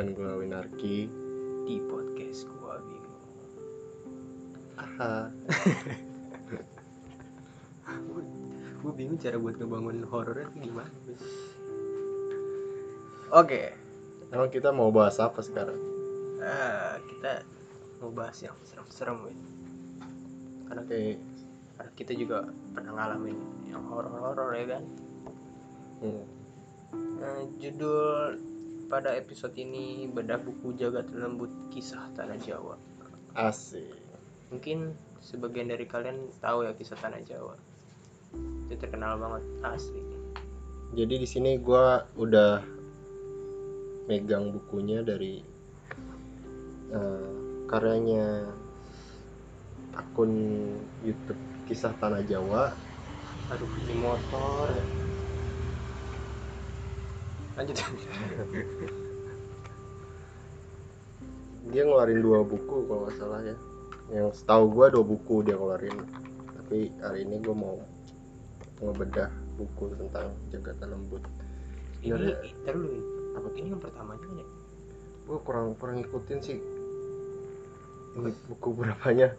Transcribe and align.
dan 0.00 0.16
gue 0.16 0.32
Winarki. 0.32 1.12
Di 1.68 1.76
podcast 1.84 2.48
gue 2.48 2.74
bingung. 2.88 3.20
Aha. 4.80 5.28
Gue, 8.80 8.96
bingung 8.96 9.20
cara 9.20 9.36
buat 9.36 9.60
ngebangun 9.60 10.08
horornya 10.08 10.48
tuh 10.56 10.62
gimana 10.64 10.88
oke. 13.28 13.60
Emang 14.32 14.48
kita 14.48 14.72
mau 14.72 14.88
bahas 14.88 15.20
apa 15.20 15.44
sekarang? 15.44 15.76
Ah, 16.40 16.96
kita 17.04 17.44
mau 18.00 18.08
bahas 18.08 18.40
yang 18.40 18.56
serem-serem 18.64 19.36
karena 20.64 20.80
oke. 20.86 21.02
karena 21.76 21.90
kita 21.92 22.12
juga 22.16 22.48
pernah 22.72 22.96
ngalamin 22.96 23.36
yang 23.68 23.84
horor-horor 23.84 24.56
ya 24.56 24.66
kan? 24.78 24.82
Hmm. 26.00 26.24
Nah, 27.20 27.42
judul 27.60 28.49
pada 28.90 29.14
episode 29.14 29.54
ini 29.54 30.10
bedah 30.10 30.42
buku 30.42 30.74
jagat 30.74 31.06
lembut 31.14 31.48
kisah 31.70 32.10
tanah 32.18 32.36
Jawa. 32.42 32.74
asik 33.38 33.94
Mungkin 34.50 34.98
sebagian 35.22 35.70
dari 35.70 35.86
kalian 35.86 36.26
tahu 36.42 36.66
ya 36.66 36.74
kisah 36.74 36.98
tanah 36.98 37.22
Jawa. 37.22 37.54
Itu 38.66 38.74
terkenal 38.74 39.14
banget 39.22 39.46
asli. 39.62 40.02
jadi 40.90 41.22
di 41.22 41.28
sini 41.30 41.54
gue 41.54 41.86
udah 42.18 42.66
megang 44.10 44.50
bukunya 44.50 45.06
dari 45.06 45.38
eh, 46.90 47.34
karyanya 47.70 48.50
akun 49.94 50.34
YouTube 51.06 51.38
kisah 51.70 51.94
tanah 52.02 52.26
Jawa 52.26 52.74
Aduh, 53.50 53.66
ini 53.82 53.98
motor. 53.98 54.70
Lanjut. 57.60 57.76
dia 61.70 61.86
ngeluarin 61.86 62.24
dua 62.24 62.40
buku 62.42 62.88
kalau 62.88 63.06
nggak 63.06 63.16
salah 63.20 63.40
ya 63.44 63.56
yang 64.10 64.32
setahu 64.34 64.74
gue 64.74 64.86
dua 64.90 65.04
buku 65.06 65.34
dia 65.46 65.54
keluarin 65.54 65.94
tapi 66.58 66.90
hari 66.98 67.22
ini 67.22 67.38
gue 67.38 67.54
mau 67.54 67.78
ngebedah 68.82 69.30
buku 69.54 69.94
tentang 69.94 70.34
jagat 70.50 70.80
lembut 70.82 71.22
ini 72.02 72.16
dulu. 72.16 72.32
Win. 72.80 73.04
apa 73.36 73.48
Ini 73.54 73.68
yang 73.70 73.78
pertamanya 73.78 74.28
ya? 74.34 74.46
gue 75.30 75.38
kurang 75.46 75.78
kurang 75.78 76.02
ngikutin 76.02 76.38
sih 76.42 76.58
ini 78.18 78.32
buku 78.50 78.68
berapanya 78.74 79.36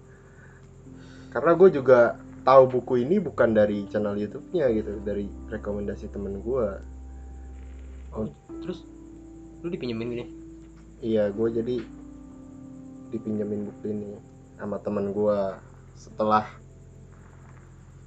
karena 1.36 1.52
gue 1.58 1.70
juga 1.74 2.16
tahu 2.48 2.80
buku 2.80 3.04
ini 3.04 3.20
bukan 3.20 3.52
dari 3.52 3.84
channel 3.92 4.16
YouTube-nya 4.16 4.72
gitu 4.72 5.04
dari 5.04 5.28
rekomendasi 5.52 6.08
temen 6.16 6.40
gue 6.40 6.68
Oh, 8.12 8.28
terus 8.60 8.84
lu 9.62 9.70
dipinjemin 9.70 10.10
gini? 10.10 10.26
iya 11.02 11.34
gue 11.34 11.48
jadi 11.50 11.82
dipinjemin 13.10 13.66
buku 13.68 13.86
ini 13.90 14.12
sama 14.56 14.78
temen 14.78 15.10
gue 15.10 15.40
setelah 15.98 16.46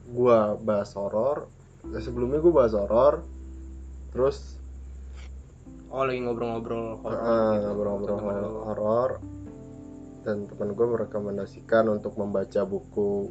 gue 0.06 0.38
bahas 0.62 0.94
horor 0.94 1.50
eh, 1.91 1.98
sebelumnya 1.98 2.38
gue 2.38 2.52
bahas 2.55 2.75
horor 2.75 3.27
terus 4.10 4.60
Oh, 5.94 6.02
lagi 6.02 6.27
ngobrol-ngobrol 6.27 6.98
horor 7.06 7.14
Heeh, 7.22 7.50
gitu. 7.55 7.66
ngobrol-ngobrol 7.70 8.66
horor. 8.66 9.10
Dan 10.26 10.50
teman 10.50 10.75
gue 10.75 10.87
merekomendasikan 10.91 11.87
untuk 11.87 12.19
membaca 12.19 12.66
buku 12.66 13.31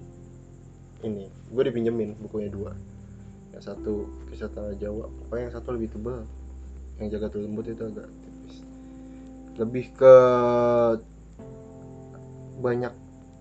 ini. 1.03 1.27
Gue 1.51 1.67
dipinjemin 1.67 2.15
bukunya 2.23 2.47
dua. 2.47 2.71
Yang 3.51 3.67
satu 3.67 4.07
kisah 4.31 4.47
tanah 4.47 4.79
Jawa 4.79 5.11
pokoknya 5.11 5.51
yang 5.51 5.55
satu 5.59 5.75
lebih 5.75 5.91
tebal 5.91 6.23
yang 7.03 7.11
jaga 7.11 7.27
lembut 7.35 7.67
itu 7.67 7.83
agak 7.83 8.07
tipis 8.07 8.55
lebih 9.59 9.85
ke 9.91 10.15
banyak 12.63 12.93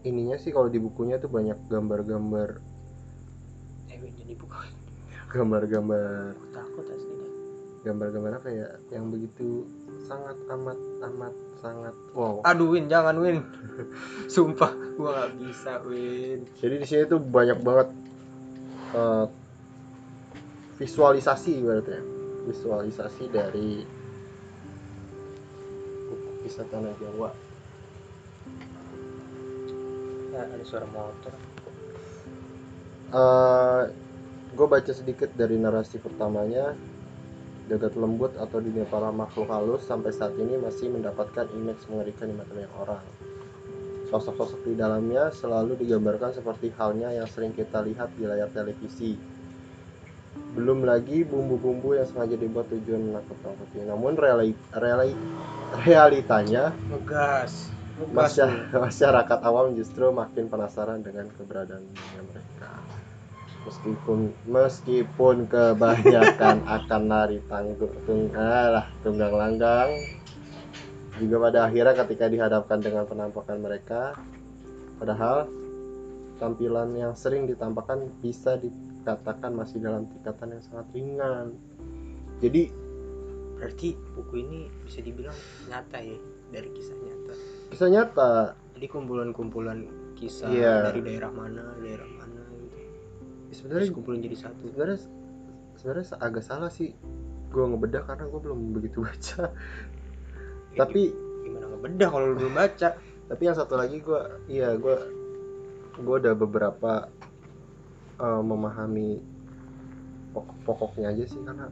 ininya 0.02 0.34
sih 0.34 0.50
kalau 0.50 0.66
di 0.66 0.82
bukunya 0.82 1.22
tuh 1.22 1.30
banyak 1.30 1.56
gambar-gambar 1.70 2.58
Eh, 3.86 3.96
Win, 4.02 4.12
jadi 4.18 4.34
bukan. 4.34 4.66
gambar-gambar 5.34 6.34
gambar-gambar 7.82 8.38
apa 8.38 8.48
ya 8.50 8.68
yang 8.94 9.10
begitu 9.10 9.66
sangat 10.06 10.38
amat 10.54 10.78
amat 11.02 11.34
sangat 11.58 11.94
wow 12.14 12.38
Aduh 12.46 12.74
Win, 12.74 12.86
jangan 12.86 13.18
Win. 13.18 13.42
Sumpah, 14.32 14.70
gua 14.98 15.10
nggak 15.18 15.30
bisa 15.42 15.82
Win. 15.86 16.46
Jadi 16.58 16.74
di 16.78 16.86
sini 16.86 17.02
tuh 17.10 17.18
banyak 17.18 17.58
banget 17.62 17.88
eh, 18.94 19.26
visualisasi 20.78 21.52
berarti 21.62 21.90
ya. 21.90 22.02
Visualisasi 22.42 23.24
dari 23.30 23.86
buku 26.10 26.30
kisah 26.42 26.66
tanah 26.66 26.94
Jawa. 26.98 27.30
Ya, 30.32 30.42
ada 30.48 30.64
suara 30.64 30.88
motor. 30.88 31.34
gue 34.52 34.66
baca 34.68 34.92
sedikit 34.92 35.30
dari 35.36 35.60
narasi 35.60 36.00
pertamanya. 36.00 36.72
Jagat 37.70 37.94
lembut 37.94 38.34
atau 38.36 38.58
dunia 38.58 38.84
para 38.90 39.14
makhluk 39.14 39.48
halus 39.48 39.86
sampai 39.86 40.10
saat 40.10 40.34
ini 40.34 40.58
masih 40.58 40.90
mendapatkan 40.90 41.46
image 41.54 41.86
mengerikan 41.88 42.26
di 42.28 42.34
mata 42.34 42.52
banyak 42.52 42.74
orang. 42.74 43.04
Sosok-sosok 44.12 44.68
di 44.68 44.74
dalamnya 44.76 45.32
selalu 45.32 45.80
digambarkan 45.80 46.36
seperti 46.36 46.68
halnya 46.76 47.16
yang 47.16 47.24
sering 47.24 47.56
kita 47.56 47.80
lihat 47.80 48.12
di 48.12 48.28
layar 48.28 48.52
televisi. 48.52 49.16
Belum 50.52 50.84
lagi 50.84 51.24
bumbu-bumbu 51.24 51.96
yang 51.96 52.04
sengaja 52.04 52.36
dibuat 52.36 52.68
tujuan 52.68 53.12
menakut-nakuti. 53.12 53.88
Namun 53.88 54.16
reali, 54.20 54.52
reali, 54.76 55.16
realitanya 55.88 56.76
Ngegas. 56.92 57.72
Ngegas. 57.96 58.12
masya- 58.12 58.68
masyarakat 58.84 59.38
awam 59.44 59.72
justru 59.72 60.12
makin 60.12 60.52
penasaran 60.52 61.00
dengan 61.00 61.32
keberadaan 61.32 61.84
mereka. 62.28 62.72
Meskipun 63.62 64.34
meskipun 64.44 65.36
kebanyakan 65.48 66.66
akan 66.82 67.02
nari 67.06 67.38
tanggung 67.46 67.94
tung, 68.04 68.28
alah, 68.34 68.90
tunggang 69.06 69.32
langgang 69.32 69.90
juga 71.20 71.36
pada 71.48 71.58
akhirnya 71.68 71.94
ketika 72.04 72.26
dihadapkan 72.26 72.78
dengan 72.80 73.04
penampakan 73.04 73.60
mereka 73.60 74.16
padahal 74.96 75.46
tampilan 76.40 76.90
yang 76.96 77.14
sering 77.14 77.46
ditampakkan 77.46 78.10
bisa 78.18 78.58
dikatakan 79.02 79.50
masih 79.52 79.78
dalam 79.78 80.06
tingkatan 80.08 80.54
yang 80.54 80.62
sangat 80.62 80.86
ringan 80.92 81.58
jadi 82.38 82.70
Berarti 83.54 83.94
buku 83.94 84.42
ini 84.42 84.66
bisa 84.82 84.98
dibilang 84.98 85.38
nyata 85.66 86.02
ya 86.02 86.18
dari 86.50 86.66
kisah 86.68 86.98
nyata. 86.98 87.32
kisah 87.70 87.88
nyata 87.88 88.32
Jadi 88.74 88.86
kumpulan-kumpulan 88.90 89.86
kisah 90.14 90.50
Iya. 90.50 90.90
dari 90.90 90.98
daerah 91.00 91.30
mana, 91.30 91.70
daerah 91.78 92.10
mana 92.10 92.42
gitu. 92.58 92.78
sebenarnya 93.54 93.86
Terus 93.86 93.94
kumpulin 93.94 94.18
jadi 94.20 94.36
satu. 94.40 94.66
sebenarnya 94.66 94.98
sebenarnya 95.72 96.04
agak 96.18 96.42
salah 96.42 96.70
sih 96.70 96.90
gue 97.48 97.62
ngebedah 97.62 98.02
karena 98.02 98.24
gue 98.26 98.40
belum 98.40 98.60
begitu 98.74 98.98
baca 99.00 99.54
Ya, 100.72 100.78
tapi 100.82 101.14
gimana 101.44 101.66
ngebedah 101.68 102.08
kalau 102.08 102.26
lu 102.32 102.42
belum 102.42 102.54
baca? 102.56 102.88
tapi 103.30 103.42
yang 103.44 103.54
satu 103.54 103.78
lagi 103.78 104.02
gue 104.02 104.20
iya 104.50 104.74
gue 104.74 104.96
gue 105.94 106.14
udah 106.18 106.34
beberapa 106.34 107.06
eh, 108.20 108.42
memahami 108.42 109.20
pokok-pokoknya 110.32 111.12
aja 111.12 111.24
sih 111.28 111.40
karena 111.44 111.68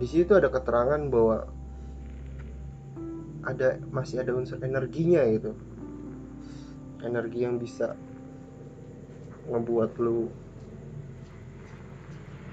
di 0.00 0.06
situ 0.08 0.32
ada 0.32 0.48
keterangan 0.48 1.00
bahwa 1.12 1.44
ada 3.44 3.80
masih 3.92 4.20
ada 4.20 4.32
unsur 4.36 4.60
energinya 4.60 5.24
gitu 5.28 5.52
energi 7.00 7.44
yang 7.44 7.56
bisa 7.56 7.96
ngebuat 9.48 9.96
lu 10.00 10.28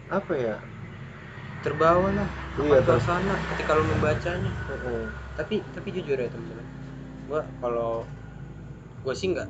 apa 0.07 0.33
ya 0.35 0.55
Terbawa 1.67 2.13
lah 2.13 2.29
iya 2.61 2.79
suasana 2.85 3.33
ketika 3.53 3.73
lu 3.73 3.83
membacanya. 3.89 4.51
Heeh. 4.69 5.03
Tapi 5.35 5.55
tapi 5.73 5.89
jujur 5.89 6.15
ya 6.15 6.29
teman-teman. 6.29 6.65
Gua 7.25 7.41
kalau 7.59 8.05
gua 9.01 9.13
sih 9.17 9.33
nggak 9.33 9.49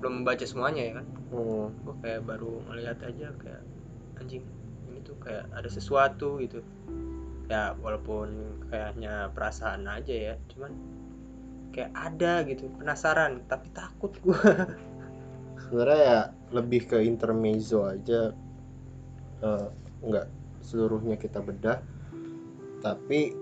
belum 0.00 0.24
membaca 0.24 0.44
semuanya 0.48 0.82
ya 0.82 0.92
kan. 1.00 1.06
Hmm. 1.32 1.72
Gua 1.82 1.94
kayak 2.02 2.22
baru 2.26 2.62
ngelihat 2.70 2.98
aja 3.02 3.28
kayak 3.40 3.62
anjing 4.22 4.44
ini 4.90 4.98
tuh 5.02 5.16
kayak 5.22 5.46
ada 5.54 5.68
sesuatu 5.70 6.38
gitu. 6.42 6.62
Ya 7.46 7.78
walaupun 7.78 8.58
kayaknya 8.70 9.30
perasaan 9.34 9.86
aja 9.86 10.14
ya, 10.14 10.34
cuman 10.50 10.72
kayak 11.76 11.92
ada 11.92 12.40
gitu 12.48 12.72
penasaran 12.80 13.44
tapi 13.52 13.68
takut 13.76 14.16
gua 14.24 14.40
sebenarnya 15.68 16.00
ya 16.00 16.20
lebih 16.56 16.88
ke 16.88 17.04
intermezzo 17.04 17.84
aja 17.84 18.32
nggak 20.00 20.26
seluruhnya 20.64 21.20
kita 21.20 21.44
bedah 21.44 21.84
tapi 22.80 23.36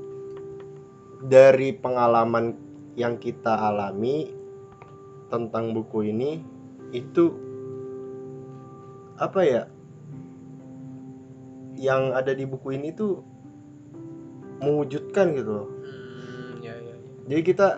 dari 1.25 1.70
pengalaman 1.76 2.58
yang 2.98 3.22
kita 3.22 3.54
alami 3.70 4.34
tentang 5.31 5.70
buku 5.70 6.10
ini 6.10 6.42
itu 6.90 7.44
apa 9.14 9.40
ya 9.46 9.62
yang 11.78 12.14
ada 12.14 12.32
di 12.34 12.46
buku 12.46 12.78
ini 12.78 12.94
tuh 12.94 13.22
mewujudkan 14.62 15.34
gitu 15.34 15.50
loh. 15.50 15.69
Hmm, 15.69 16.62
ya 16.64 16.75
ya 16.78 16.94
ya. 16.94 17.11
jadi 17.28 17.43
kita 17.44 17.69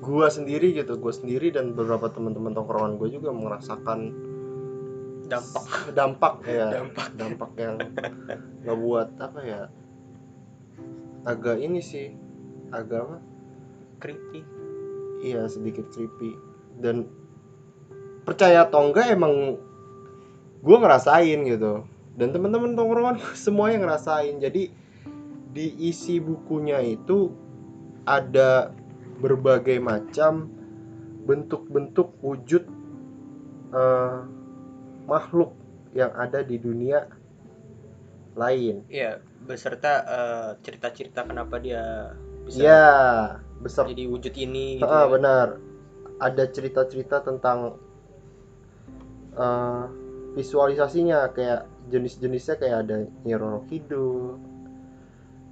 gua 0.00 0.30
sendiri 0.30 0.72
gitu 0.72 0.96
gua 0.96 1.12
sendiri 1.12 1.50
dan 1.52 1.74
beberapa 1.76 2.08
teman-teman 2.08 2.54
tongkrongan 2.54 2.96
gue 2.96 3.08
juga 3.12 3.34
merasakan 3.34 4.14
dampak. 5.28 5.64
dampak 5.98 6.34
ya. 6.46 6.68
Dampak. 6.80 7.08
dampak 7.16 7.50
yang 7.58 7.76
ngebuat 8.64 9.08
apa 9.20 9.40
ya 9.44 9.62
agak 11.24 11.56
ini 11.60 11.80
sih 11.80 12.12
agak 12.70 13.08
apa? 13.08 13.18
Creepy. 14.00 14.40
Iya 15.24 15.48
sedikit 15.48 15.88
creepy. 15.88 16.36
Dan 16.76 17.08
percaya 18.28 18.68
atau 18.68 18.92
enggak 18.92 19.12
emang 19.12 19.56
gue 20.64 20.76
ngerasain 20.80 21.40
gitu 21.44 21.84
dan 22.16 22.28
teman-teman 22.32 22.72
tongkrongan 22.72 23.20
semuanya 23.44 23.84
ngerasain 23.84 24.40
jadi 24.40 24.72
di 25.54 25.66
isi 25.86 26.18
bukunya 26.18 26.82
itu 26.82 27.30
ada 28.08 28.74
berbagai 29.20 29.78
macam 29.78 30.50
bentuk-bentuk 31.28 32.16
wujud 32.24 32.64
eh, 33.70 34.18
makhluk 35.06 35.52
yang 35.94 36.10
ada 36.16 36.42
di 36.42 36.58
dunia 36.58 37.06
lain 38.34 38.82
Iya, 38.90 39.22
beserta 39.46 39.92
eh, 40.02 40.50
cerita-cerita 40.64 41.22
kenapa 41.22 41.62
dia 41.62 42.12
bisa 42.44 42.60
ya 42.60 42.84
besar 43.62 43.88
jadi 43.88 44.10
wujud 44.10 44.34
ini 44.34 44.82
gitu. 44.82 44.90
Ah, 44.90 45.06
ya. 45.06 45.12
benar. 45.12 45.48
Ada 46.18 46.50
cerita-cerita 46.50 47.22
tentang 47.22 47.78
eh, 49.38 49.84
visualisasinya 50.34 51.30
kayak 51.30 51.62
jenis-jenisnya 51.88 52.54
kayak 52.56 52.76
ada 52.84 52.96
Nyi 53.22 53.34
Roro 53.34 53.62
Kidul, 53.64 54.38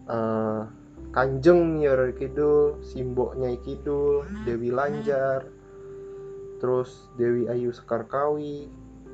eh, 0.07 0.63
Kanjeng 1.11 1.79
Nyi 1.79 1.89
Roro 1.89 2.13
Kidul, 2.13 2.81
Simbo 2.81 3.35
Nyai 3.35 3.59
Kidul, 3.59 4.27
Dewi 4.43 4.69
Lanjar, 4.69 5.47
terus 6.59 7.11
Dewi 7.15 7.47
Ayu 7.47 7.71
Sekarkawi, 7.71 8.67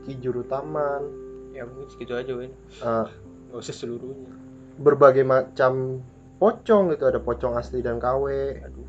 Ki 0.03 0.13
Juru 0.17 0.45
Taman, 0.45 1.27
Ya 1.51 1.67
mungkin 1.67 1.91
segitu 1.91 2.15
aja, 2.15 2.33
Win. 2.33 2.53
eh, 2.79 3.07
Gak 3.51 3.59
usah 3.59 3.75
seluruhnya. 3.75 4.31
berbagai 4.79 5.27
macam 5.27 5.99
pocong 6.39 6.95
gitu 6.95 7.05
ada 7.05 7.19
pocong 7.19 7.59
asli 7.59 7.83
dan 7.83 7.99
KW, 7.99 8.25
Aduh, 8.63 8.87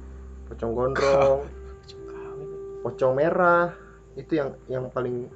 pocong 0.48 0.72
gondrong. 0.72 1.40
pocong 2.86 3.12
merah 3.12 3.74
itu 4.14 4.38
yang 4.38 4.54
yang 4.68 4.86
paling 4.88 5.28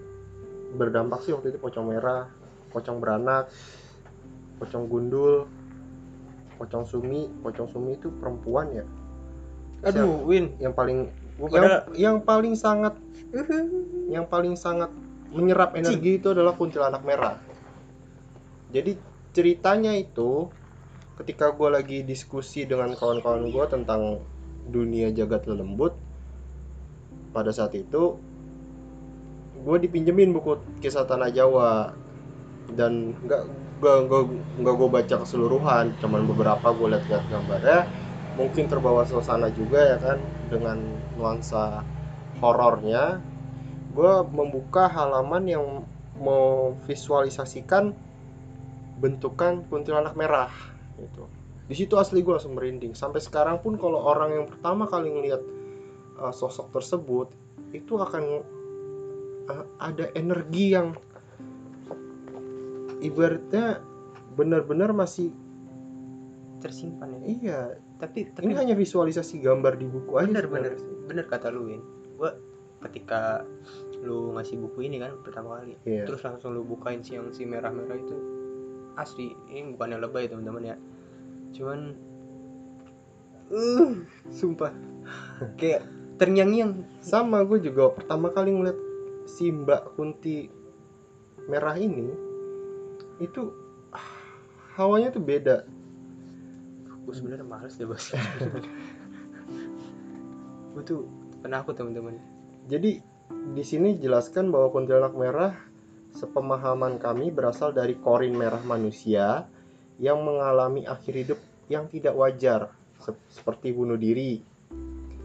berdampak 0.73 1.21
sih 1.21 1.31
waktu 1.31 1.53
itu 1.53 1.59
pocong 1.61 1.85
merah 1.93 2.27
pocong 2.73 2.97
beranak 2.97 3.47
pocong 4.57 4.89
gundul 4.89 5.45
pocong 6.57 6.85
sumi 6.85 7.29
pocong 7.41 7.69
sumi 7.69 7.97
itu 7.97 8.09
perempuan 8.17 8.73
ya? 8.73 8.85
Aduh, 9.83 10.23
Win. 10.23 10.55
yang 10.63 10.71
paling 10.71 11.11
Gua 11.33 11.49
yang, 11.49 11.65
pada 11.65 11.77
yang 11.97 12.17
paling 12.21 12.53
sangat 12.53 12.93
yang 14.07 14.25
paling 14.29 14.53
sangat 14.53 14.93
menyerap 15.33 15.73
energi 15.73 16.21
itu 16.21 16.29
adalah 16.29 16.53
kuntilanak 16.53 17.01
merah. 17.01 17.41
Jadi 18.69 18.95
ceritanya 19.33 19.97
itu 19.97 20.49
ketika 21.17 21.49
gue 21.53 21.69
lagi 21.73 21.97
diskusi 22.05 22.69
dengan 22.69 22.93
kawan-kawan 22.93 23.49
gue 23.49 23.65
tentang 23.69 24.21
dunia 24.69 25.09
jagat 25.09 25.49
lelembut 25.49 25.97
pada 27.33 27.49
saat 27.49 27.73
itu 27.73 28.17
gue 29.63 29.77
dipinjemin 29.87 30.35
buku 30.35 30.59
kisah 30.83 31.07
tanah 31.07 31.31
Jawa. 31.31 31.95
Dan 32.75 33.15
nggak 33.23 33.43
nggak 34.63 34.75
gue 34.79 34.89
baca 34.89 35.15
keseluruhan 35.23 35.91
cuman 35.99 36.23
beberapa 36.27 36.71
gue 36.71 36.87
lihat-lihat 36.95 37.23
gambarnya. 37.31 37.79
Mungkin 38.39 38.65
terbawa 38.65 39.05
suasana 39.05 39.51
juga 39.53 39.95
ya 39.95 39.97
kan 39.99 40.19
dengan 40.51 40.79
nuansa 41.15 41.83
horornya. 42.43 43.23
Gue 43.93 44.13
membuka 44.25 44.89
halaman 44.89 45.43
yang 45.45 45.65
mau 46.17 46.73
visualisasikan 46.85 47.93
bentukan 48.97 49.65
kuntilanak 49.67 50.15
merah 50.15 50.49
gitu. 50.97 51.27
Di 51.67 51.75
situ 51.75 51.95
asli 51.95 52.21
gue 52.21 52.33
langsung 52.35 52.55
merinding. 52.55 52.93
Sampai 52.93 53.23
sekarang 53.23 53.63
pun 53.63 53.79
kalau 53.79 54.03
orang 54.03 54.35
yang 54.35 54.45
pertama 54.47 54.85
kali 54.85 55.09
ngelihat 55.09 55.41
uh, 56.19 56.33
sosok 56.33 56.69
tersebut 56.75 57.31
itu 57.73 57.97
akan 57.97 58.45
uh, 59.51 59.65
ada 59.81 60.11
energi 60.15 60.75
yang 60.75 60.95
ibaratnya 63.03 63.83
benar-benar 64.33 64.95
masih 64.95 65.29
tersimpan 66.63 67.19
ya. 67.19 67.19
iya. 67.27 67.59
Tapi 67.99 68.31
tapi 68.31 68.47
ini 68.51 68.55
hanya 68.55 68.75
visualisasi 68.75 69.43
gambar 69.43 69.75
di 69.75 69.87
buku 69.87 70.15
aja 70.19 70.27
bener 70.31 70.47
bener 70.47 70.73
bener 71.07 71.25
kata 71.27 71.51
lu, 71.51 71.67
Win. 71.67 71.83
Gua 72.15 72.31
ketika 72.87 73.43
lu 74.03 74.35
ngasih 74.35 74.59
buku 74.59 74.87
ini 74.91 74.99
kan 74.99 75.15
pertama 75.23 75.59
kali 75.59 75.79
Iya. 75.87 76.03
terus 76.03 76.19
langsung 76.27 76.51
lu 76.51 76.67
bukain 76.67 76.99
si 77.03 77.15
yang 77.15 77.31
si 77.35 77.43
merah-merah 77.43 77.99
itu. 77.99 78.15
Asli 78.95 79.35
ini 79.51 79.75
bukannya 79.75 79.99
lebay 79.99 80.31
teman-teman 80.31 80.71
ya. 80.71 80.75
Cuman 81.51 81.79
uh 83.51 83.93
sumpah. 84.31 84.71
Kayak 85.59 85.83
terngiang-ngiang. 86.15 87.03
Sama 87.03 87.43
gue 87.43 87.59
juga 87.59 87.91
pertama 87.91 88.31
kali 88.31 88.55
ngeliat 88.55 88.77
si 89.23 89.49
Mbak 89.51 89.95
Kunti 89.95 90.47
merah 91.47 91.75
ini 91.75 92.07
itu 93.19 93.51
ah, 93.91 94.09
hawanya 94.79 95.11
tuh 95.11 95.23
beda. 95.23 95.67
Gue 97.03 97.13
sebenarnya 97.13 97.45
males 97.45 97.75
deh 97.75 97.87
bos. 97.87 98.15
Gue 100.73 100.83
tuh 100.83 101.05
penakut 101.43 101.75
teman-teman. 101.75 102.17
Jadi 102.71 103.03
di 103.53 103.63
sini 103.63 103.99
jelaskan 103.99 104.49
bahwa 104.49 104.71
kuntilanak 104.71 105.13
merah 105.13 105.53
sepemahaman 106.15 107.01
kami 107.01 107.33
berasal 107.33 107.75
dari 107.75 107.97
korin 107.99 108.37
merah 108.37 108.61
manusia 108.63 109.49
yang 109.99 110.23
mengalami 110.23 110.87
akhir 110.87 111.13
hidup 111.13 111.39
yang 111.67 111.89
tidak 111.89 112.15
wajar 112.15 112.71
se- 113.01 113.27
seperti 113.29 113.75
bunuh 113.75 113.99
diri. 113.99 114.41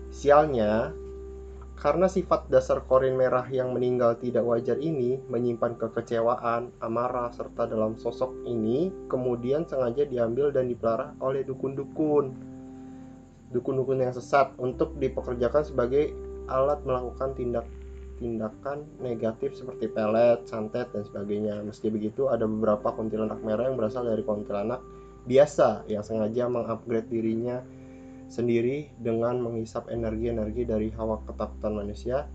Sialnya, 0.09 0.91
karena 1.79 2.11
sifat 2.11 2.51
dasar 2.51 2.83
korin 2.91 3.15
merah 3.15 3.47
yang 3.47 3.71
meninggal 3.71 4.19
tidak 4.19 4.43
wajar 4.43 4.75
ini 4.83 5.23
menyimpan 5.31 5.79
kekecewaan, 5.79 6.75
amarah, 6.83 7.31
serta 7.31 7.71
dalam 7.71 7.95
sosok 7.95 8.35
ini 8.51 8.91
kemudian 9.07 9.63
sengaja 9.63 10.03
diambil 10.03 10.51
dan 10.51 10.67
dipelihara 10.67 11.15
oleh 11.23 11.47
dukun-dukun. 11.47 12.35
Dukun-dukun 13.55 14.03
yang 14.03 14.11
sesat 14.11 14.51
untuk 14.59 14.99
dipekerjakan 14.99 15.63
sebagai 15.63 16.11
alat 16.51 16.83
melakukan 16.83 17.39
tindak 17.39 17.67
tindakan 18.19 18.83
negatif 18.99 19.55
seperti 19.55 19.87
pelet, 19.87 20.43
santet 20.51 20.91
dan 20.91 21.07
sebagainya. 21.07 21.63
Meski 21.63 21.95
begitu, 21.95 22.27
ada 22.27 22.51
beberapa 22.51 22.91
kuntilanak 22.91 23.39
merah 23.47 23.71
yang 23.71 23.79
berasal 23.79 24.03
dari 24.03 24.27
kuntilanak 24.27 24.83
biasa 25.31 25.87
yang 25.87 26.03
sengaja 26.03 26.51
mengupgrade 26.51 27.07
dirinya 27.07 27.63
sendiri 28.29 28.93
dengan 29.01 29.41
menghisap 29.41 29.89
energi-energi 29.89 30.69
dari 30.69 30.93
hawa 30.93 31.25
ketakutan 31.25 31.73
manusia 31.81 32.29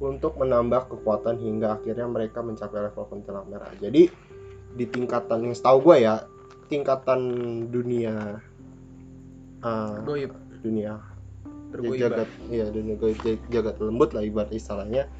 untuk 0.00 0.38
menambah 0.40 0.88
kekuatan 0.88 1.36
hingga 1.42 1.76
akhirnya 1.76 2.08
mereka 2.08 2.40
mencapai 2.40 2.88
level 2.88 3.04
kuntilanak 3.10 3.46
merah. 3.50 3.72
Jadi 3.82 4.08
di 4.70 4.84
tingkatan 4.86 5.50
yang 5.50 5.54
setahu 5.54 5.92
gue 5.92 6.06
ya, 6.06 6.24
tingkatan 6.70 7.20
dunia 7.68 8.38
uh, 9.60 10.00
goib. 10.06 10.32
dunia 10.62 11.02
jagat 11.70 12.26
ya 12.50 12.66
dunia 12.66 12.98
goib 12.98 13.18
jag- 13.22 13.46
jagat 13.50 13.76
lembut 13.82 14.14
lah 14.14 14.22
ibarat 14.22 14.54
istilahnya. 14.54 15.10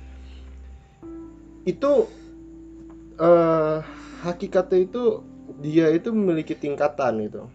Itu 1.66 2.08
eh 3.20 3.78
hakikatnya 4.24 4.78
itu 4.80 5.20
dia 5.60 5.92
itu 5.92 6.08
memiliki 6.14 6.56
tingkatan 6.56 7.20
gitu. 7.26 7.50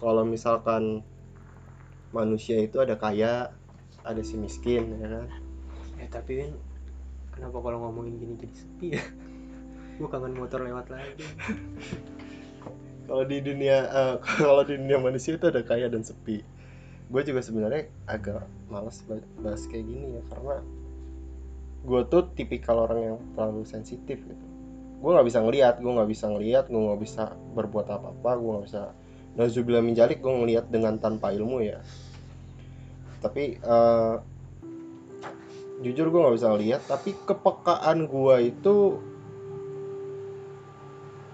Kalau 0.00 0.24
misalkan 0.24 1.04
manusia 2.10 2.58
itu 2.58 2.82
ada 2.82 2.98
kaya 2.98 3.54
ada 4.02 4.22
si 4.22 4.34
miskin 4.38 4.98
ya 4.98 5.08
kan? 5.08 5.26
Ya 6.00 6.06
tapi 6.10 6.32
kan 6.42 6.50
kenapa 7.34 7.56
kalau 7.62 7.78
ngomongin 7.88 8.18
gini 8.18 8.34
jadi 8.38 8.54
sepi 8.54 8.86
ya? 8.98 9.04
Gue 10.00 10.08
kangen 10.08 10.32
motor 10.32 10.64
lewat 10.64 10.88
lagi. 10.88 11.26
Kalau 13.10 13.26
di 13.26 13.42
dunia 13.42 13.90
eh, 13.90 14.16
kalau 14.38 14.62
di 14.62 14.78
dunia 14.78 15.02
manusia 15.02 15.34
itu 15.34 15.50
ada 15.50 15.66
kaya 15.66 15.90
dan 15.90 16.06
sepi. 16.06 16.46
Gue 17.10 17.26
juga 17.26 17.42
sebenarnya 17.42 17.90
agak 18.06 18.46
malas 18.70 19.02
ba- 19.02 19.26
bahas 19.42 19.66
kayak 19.66 19.82
gini 19.82 20.14
ya 20.14 20.22
karena 20.30 20.62
gue 21.82 22.00
tuh 22.06 22.30
tipikal 22.38 22.86
orang 22.86 23.00
yang 23.02 23.18
terlalu 23.34 23.66
sensitif 23.66 24.14
gitu. 24.14 24.46
Gue 25.02 25.10
nggak 25.10 25.26
bisa 25.26 25.42
ngelihat 25.42 25.82
gue 25.82 25.90
nggak 25.90 26.06
bisa 26.06 26.30
ngelihat 26.30 26.64
gue 26.70 26.78
nggak 26.78 27.00
bisa 27.02 27.34
berbuat 27.34 27.90
apa 27.90 28.14
apa 28.14 28.30
gue 28.38 28.50
nggak 28.54 28.66
bisa 28.70 28.82
Nazubillah 29.40 29.80
minjalik 29.80 30.20
gue 30.20 30.28
ngelihat 30.28 30.68
dengan 30.68 31.00
tanpa 31.00 31.32
ilmu 31.32 31.64
ya. 31.64 31.80
Tapi 33.24 33.56
eh, 33.56 34.14
jujur 35.80 36.12
gue 36.12 36.20
nggak 36.20 36.36
bisa 36.36 36.48
ngelihat 36.52 36.80
tapi 36.84 37.16
kepekaan 37.24 38.04
gue 38.04 38.36
itu 38.52 39.00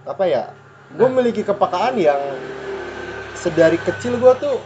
apa 0.06 0.24
ya? 0.30 0.54
Gue 0.94 1.10
memiliki 1.10 1.42
kepekaan 1.42 1.98
yang 1.98 2.22
sedari 3.34 3.82
kecil 3.82 4.22
gue 4.22 4.32
tuh 4.38 4.62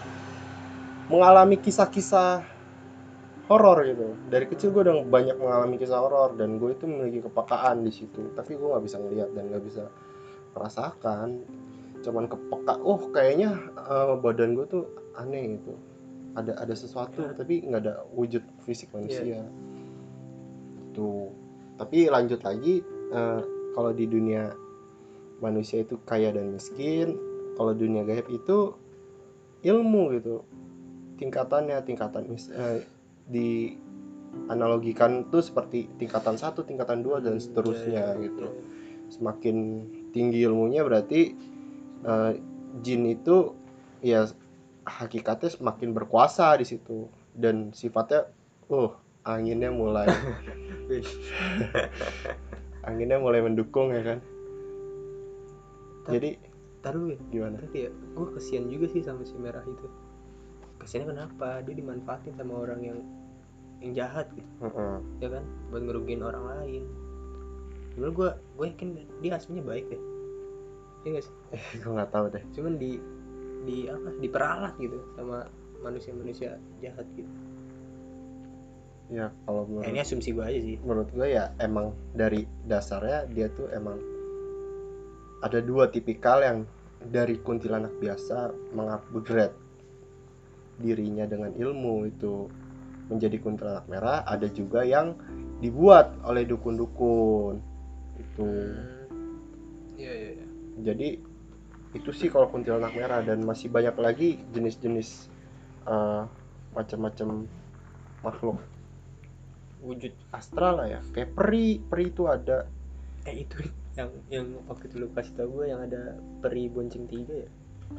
mengalami 1.09 1.57
kisah-kisah 1.57 2.45
horor 3.49 3.89
gitu. 3.89 4.15
Dari 4.29 4.45
kecil 4.47 4.69
gue 4.71 4.85
udah 4.85 5.01
banyak 5.09 5.41
mengalami 5.41 5.81
kisah 5.81 5.97
horor 5.97 6.37
dan 6.37 6.61
gue 6.61 6.77
itu 6.77 6.85
memiliki 6.85 7.25
kepekaan 7.25 7.89
di 7.89 7.91
situ. 7.91 8.37
Tapi 8.37 8.53
gue 8.53 8.69
nggak 8.69 8.85
bisa 8.85 9.01
ngeliat 9.01 9.33
dan 9.33 9.49
nggak 9.49 9.65
bisa 9.65 9.89
merasakan 10.53 11.41
cuman 12.01 12.25
kepeka 12.27 12.75
oh 12.81 13.01
kayaknya 13.13 13.57
eh, 13.77 14.15
badan 14.17 14.57
gue 14.57 14.67
tuh 14.67 14.85
aneh 15.17 15.59
gitu. 15.59 15.77
Ada 16.39 16.63
ada 16.63 16.75
sesuatu 16.75 17.27
Ya. 17.27 17.35
tapi 17.35 17.61
nggak 17.67 17.83
ada 17.85 17.95
wujud 18.15 18.41
fisik 18.63 18.89
manusia. 18.95 19.43
Tuh 20.95 21.31
tapi 21.77 22.09
lanjut 22.09 22.41
lagi 22.43 22.83
eh, 23.11 23.41
kalau 23.73 23.91
di 23.91 24.05
dunia 24.05 24.53
manusia 25.41 25.81
itu 25.81 25.97
kaya 26.05 26.29
dan 26.31 26.53
miskin 26.53 27.17
kalau 27.57 27.73
dunia 27.73 28.05
gaib 28.05 28.29
itu 28.29 28.75
ilmu 29.63 30.17
gitu. 30.17 30.45
Tingkatannya 31.21 31.85
tingkatan 31.85 32.29
mis 32.29 32.49
eh, 32.49 32.85
di 33.29 33.77
analogikan 34.47 35.27
tuh 35.29 35.43
seperti 35.43 35.91
tingkatan 35.99 36.39
satu 36.39 36.63
tingkatan 36.63 37.03
dua 37.03 37.19
dan 37.19 37.43
seterusnya 37.43 38.15
Iya, 38.15 38.19
iya, 38.19 38.25
gitu. 38.31 38.47
iya. 38.47 38.63
semakin 39.11 39.57
tinggi 40.15 40.47
ilmunya 40.47 40.87
berarti 40.87 41.35
eh, 42.07 42.33
jin 42.81 43.03
itu 43.09 43.57
ya 44.01 44.27
hakikatnya 44.87 45.51
semakin 45.53 45.93
berkuasa 45.93 46.57
di 46.57 46.67
situ 46.67 47.11
dan 47.37 47.75
sifatnya 47.77 48.31
uh 48.73 48.93
anginnya 49.27 49.69
mulai 49.69 50.09
anginnya 52.89 53.21
mulai 53.21 53.45
mendukung 53.45 53.93
ya 53.93 54.03
kan 54.03 54.19
jadi 56.09 56.41
Taruh 56.81 57.13
ya, 57.13 57.21
gimana 57.29 57.61
tapi 57.61 57.89
ya 57.89 57.91
gue 57.93 58.27
kesian 58.41 58.73
juga 58.73 58.89
sih 58.89 59.05
sama 59.05 59.21
si 59.21 59.37
merah 59.37 59.61
itu. 59.69 59.85
Kesiannya 60.81 61.13
kenapa? 61.13 61.61
Dia 61.61 61.77
dimanfaatin 61.77 62.41
sama 62.41 62.57
orang 62.57 62.81
yang 62.81 62.99
yang 63.85 63.93
jahat 63.93 64.33
gitu, 64.33 64.49
Heeh. 64.65 64.97
ya 65.21 65.29
kan? 65.29 65.45
Buat 65.69 65.85
ngerugiin 65.85 66.25
orang 66.25 66.45
lain. 66.57 66.89
Sebenernya 67.93 68.17
gue 68.17 68.31
gue 68.57 68.67
yakin 68.73 68.89
dia 69.21 69.37
aslinya 69.37 69.61
baik 69.61 69.93
deh. 69.93 70.01
Iya 71.05 71.09
gak 71.17 71.25
sih? 71.25 71.35
gue 71.81 71.93
nggak 71.93 72.13
tahu 72.13 72.25
deh 72.31 72.45
Cuman 72.55 72.75
di 72.77 73.01
di 73.65 73.89
apa? 73.89 74.09
Diperalat 74.21 74.75
gitu 74.81 74.99
sama 75.17 75.49
manusia-manusia 75.81 76.61
jahat 76.85 77.09
gitu. 77.17 77.29
ya 79.11 79.27
kalau 79.43 79.67
menurut 79.67 79.91
ini 79.91 80.07
asumsi 80.07 80.31
gue 80.31 80.45
aja 80.45 80.61
sih. 80.63 80.79
menurut 80.87 81.11
gue 81.11 81.35
ya 81.35 81.51
emang 81.59 81.91
dari 82.15 82.47
dasarnya 82.63 83.27
dia 83.27 83.51
tuh 83.51 83.67
emang 83.75 83.99
ada 85.43 85.59
dua 85.59 85.91
tipikal 85.91 86.39
yang 86.47 86.63
dari 87.03 87.41
kuntilanak 87.43 87.91
biasa 87.99 88.55
mengupgrade 88.71 89.57
dirinya 90.79 91.27
dengan 91.27 91.51
ilmu 91.59 92.07
itu 92.07 92.47
menjadi 93.11 93.37
kuntilanak 93.43 93.91
merah 93.91 94.23
ada 94.23 94.47
juga 94.47 94.87
yang 94.87 95.19
dibuat 95.59 96.15
oleh 96.23 96.47
dukun-dukun 96.47 97.59
itu 98.15 98.49
iya. 99.99 100.13
iya. 100.39 100.40
Jadi 100.83 101.21
itu 101.91 102.11
sih 102.15 102.31
kalau 102.31 102.47
kuntilanak 102.51 102.95
merah. 102.95 103.21
Dan 103.23 103.43
masih 103.43 103.71
banyak 103.71 103.97
lagi 103.99 104.39
jenis-jenis 104.55 105.31
eh, 105.87 106.23
macam-macam 106.75 107.47
makhluk. 108.23 108.59
Wujud 109.81 110.13
astral 110.31 110.79
lah 110.79 110.87
ya. 110.87 111.01
Kayak 111.11 111.31
peri. 111.35 111.83
Peri 111.83 112.05
itu 112.13 112.23
ada. 112.31 112.69
Eh 113.27 113.45
itu 113.45 113.67
yang 113.99 114.11
yang 114.31 114.47
waktu 114.71 114.87
itu 114.87 114.97
lu 115.03 115.09
kasih 115.13 115.35
tau 115.35 115.51
gue 115.51 115.67
yang 115.67 115.83
ada 115.83 116.15
peri 116.41 116.71
bonceng 116.71 117.11
tiga 117.11 117.43
ya. 117.43 117.51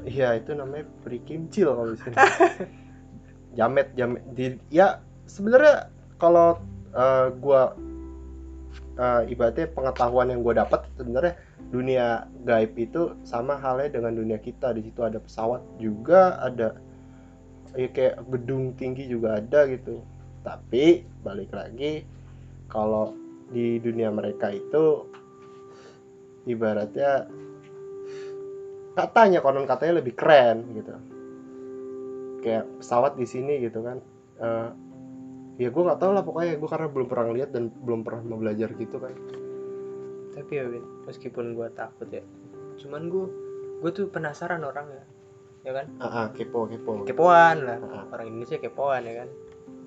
iya 0.07 0.29
itu 0.39 0.55
namanya 0.55 0.87
peri 1.03 1.19
kimcil 1.27 1.75
kalau 1.75 1.91
di 1.91 1.99
sini. 1.99 2.15
Jamet 3.59 3.91
jamet. 3.99 4.23
Di 4.31 4.55
ya 4.71 5.03
sebenarnya 5.27 5.91
kalau 6.15 6.63
eh, 6.95 7.27
gua 7.43 7.75
eh, 8.95 9.21
ibaratnya 9.27 9.67
pengetahuan 9.75 10.31
yang 10.31 10.41
gue 10.47 10.55
dapat 10.55 10.87
sebenarnya 10.95 11.35
dunia 11.71 12.27
gaib 12.43 12.75
itu 12.75 13.15
sama 13.23 13.55
halnya 13.57 13.95
dengan 13.97 14.13
dunia 14.19 14.37
kita. 14.37 14.75
Di 14.75 14.83
situ 14.83 15.01
ada 15.01 15.17
pesawat 15.17 15.63
juga 15.79 16.37
ada. 16.43 16.75
Ya 17.73 17.87
kayak 17.87 18.27
gedung 18.27 18.75
tinggi 18.75 19.07
juga 19.07 19.39
ada 19.39 19.65
gitu. 19.71 20.03
Tapi 20.43 21.07
balik 21.23 21.55
lagi 21.55 22.03
kalau 22.67 23.15
di 23.51 23.79
dunia 23.79 24.11
mereka 24.11 24.51
itu 24.51 25.07
ibaratnya 26.47 27.27
katanya 28.95 29.39
konon 29.39 29.63
katanya 29.63 30.03
lebih 30.03 30.13
keren 30.19 30.67
gitu. 30.75 30.93
Kayak 32.43 32.67
pesawat 32.83 33.15
di 33.15 33.23
sini 33.23 33.63
gitu 33.63 33.79
kan. 33.79 33.97
Eh, 34.41 34.69
ya 35.61 35.69
gue 35.69 35.83
nggak 35.85 35.99
tahu 36.01 36.11
lah 36.11 36.23
pokoknya 36.25 36.57
gue 36.57 36.69
karena 36.69 36.87
belum 36.89 37.07
pernah 37.07 37.29
lihat 37.37 37.49
dan 37.53 37.69
belum 37.69 38.01
pernah 38.01 38.23
belajar 38.33 38.73
gitu 38.73 38.97
kan 38.97 39.13
Tapi 40.41 40.57
ya 40.57 40.65
Win, 40.65 40.81
meskipun 41.05 41.53
gue 41.53 41.69
takut 41.77 42.09
ya, 42.09 42.25
cuman 42.81 43.13
gue 43.13 43.29
gue 43.85 43.91
tuh 43.93 44.09
penasaran 44.09 44.65
orang 44.65 44.89
ya, 44.89 45.03
ya 45.69 45.71
kan? 45.77 45.85
ah 46.01 46.25
ah, 46.25 46.27
kepo 46.33 46.65
kepo 46.65 47.05
Kepoan 47.05 47.61
lah, 47.61 47.77
Ah, 47.77 47.93
ah. 48.01 48.03
orang 48.17 48.33
Indonesia 48.33 48.57
kepoan 48.57 49.05
ya 49.05 49.21
kan? 49.21 49.29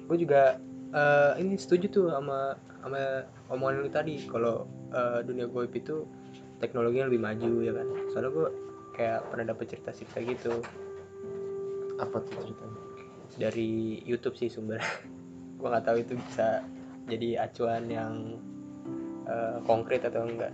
Gue 0.06 0.16
juga 0.22 0.62
eh, 0.94 1.32
ini 1.42 1.58
setuju 1.58 1.86
tuh 1.90 2.06
sama 2.14 2.54
sama 2.86 3.26
omongan 3.50 3.82
lu 3.82 3.90
tadi 3.90 4.22
kalau 4.30 4.70
eh, 4.94 5.26
dunia 5.26 5.50
goib 5.50 5.74
itu 5.74 6.06
teknologinya 6.62 7.10
lebih 7.10 7.22
maju 7.22 7.52
ya 7.66 7.72
kan? 7.74 7.86
Soalnya 8.14 8.30
gue 8.30 8.46
kayak 8.94 9.26
pernah 9.26 9.46
dapet 9.50 9.74
cerita-cerita 9.74 10.18
gitu 10.22 10.54
apa 11.98 12.16
tuh 12.22 12.34
ceritanya 12.46 12.80
dari 13.42 13.98
YouTube 14.06 14.38
sih 14.38 14.46
sumber. 14.46 14.78
gue 15.58 15.66
nggak 15.66 15.82
tahu 15.82 15.98
itu 15.98 16.14
bisa 16.14 16.62
jadi 17.10 17.42
acuan 17.50 17.90
yang 17.90 18.38
eh, 19.28 19.58
konkret 19.64 20.04
atau 20.04 20.24
enggak. 20.24 20.52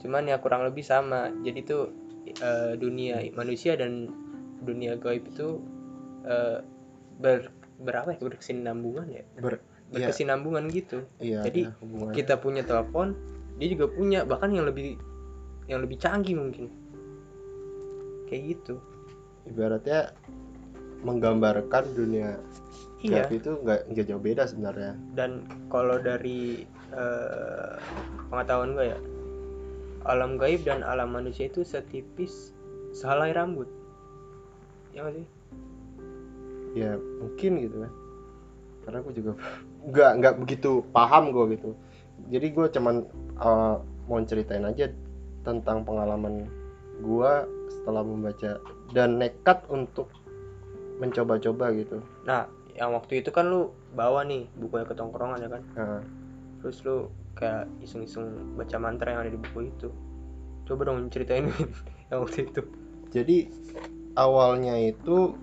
Cuman 0.00 0.28
ya 0.28 0.40
kurang 0.40 0.64
lebih 0.64 0.84
sama. 0.84 1.28
Jadi 1.44 1.60
tuh 1.64 1.82
eh, 2.26 2.72
dunia 2.76 3.20
manusia 3.36 3.76
dan 3.76 4.08
dunia 4.60 4.96
gaib 5.00 5.24
itu 5.28 5.60
eh, 6.24 6.60
ber 7.20 7.52
berapa 7.80 8.12
ya 8.16 8.20
berkesinambungan 8.20 9.08
ya? 9.08 9.24
ber 9.40 9.64
iya 9.90 10.08
Berkesinambungan 10.08 10.70
gitu. 10.70 11.02
iya 11.18 11.42
jadi 11.42 11.72
hubungannya. 11.82 12.14
Kita 12.14 12.34
punya 12.38 12.62
telepon, 12.62 13.16
dia 13.58 13.68
juga 13.72 13.90
punya 13.90 14.22
bahkan 14.22 14.52
yang 14.52 14.68
lebih 14.68 15.00
yang 15.66 15.80
lebih 15.82 15.96
canggih 15.98 16.36
mungkin. 16.36 16.68
Kayak 18.30 18.42
gitu. 18.56 18.78
ibaratnya 19.48 20.14
menggambarkan 21.02 21.96
dunia 21.96 22.38
Iya. 23.00 23.24
gaib 23.24 23.40
itu 23.40 23.50
nggak 23.64 23.80
nggak 23.96 24.06
jauh 24.12 24.20
beda 24.20 24.44
sebenarnya. 24.44 24.92
Dan 25.16 25.48
kalau 25.72 25.96
dari 25.96 26.68
eh, 26.92 27.74
pengetahuan 28.28 28.76
gue 28.76 28.86
ya 28.92 28.98
alam 30.04 30.36
gaib 30.36 30.64
dan 30.64 30.84
alam 30.84 31.12
manusia 31.12 31.48
itu 31.48 31.64
setipis 31.64 32.52
sehelai 32.92 33.32
rambut. 33.32 33.68
Ya 34.92 35.08
nggak 35.08 35.16
sih? 35.16 35.26
Ya 36.76 36.92
mungkin 36.96 37.52
gitu 37.64 37.76
kan. 37.88 37.92
Karena 38.84 38.98
gue 39.00 39.14
juga 39.16 39.32
nggak 39.90 40.12
nggak 40.20 40.34
begitu 40.44 40.84
paham 40.92 41.32
gue 41.32 41.56
gitu. 41.56 41.70
Jadi 42.28 42.46
gue 42.52 42.66
cuman 42.68 42.96
eh, 43.40 43.74
mau 44.08 44.20
ceritain 44.28 44.68
aja 44.68 44.92
tentang 45.40 45.88
pengalaman 45.88 46.44
gue 47.00 47.32
setelah 47.72 48.04
membaca 48.04 48.60
dan 48.92 49.16
nekat 49.16 49.64
untuk 49.72 50.12
mencoba-coba 51.00 51.72
gitu. 51.72 52.04
Nah 52.28 52.59
yang 52.76 52.94
waktu 52.94 53.24
itu 53.24 53.30
kan 53.34 53.48
lu 53.48 53.74
bawa 53.94 54.22
nih 54.26 54.46
bukunya 54.58 54.86
ke 54.86 54.94
tongkrongan 54.94 55.42
ya 55.42 55.48
kan? 55.50 55.62
Nah, 55.76 56.02
terus 56.62 56.82
lu 56.86 57.10
kayak 57.34 57.66
iseng-iseng 57.80 58.56
baca 58.58 58.76
mantra 58.76 59.16
yang 59.16 59.20
ada 59.24 59.32
di 59.32 59.40
buku 59.40 59.70
itu. 59.70 59.88
Coba 60.68 60.86
dong 60.86 61.08
ceritain 61.08 61.50
yang 62.12 62.20
waktu 62.22 62.50
itu. 62.50 62.62
Jadi 63.10 63.36
awalnya 64.14 64.78
itu 64.78 65.34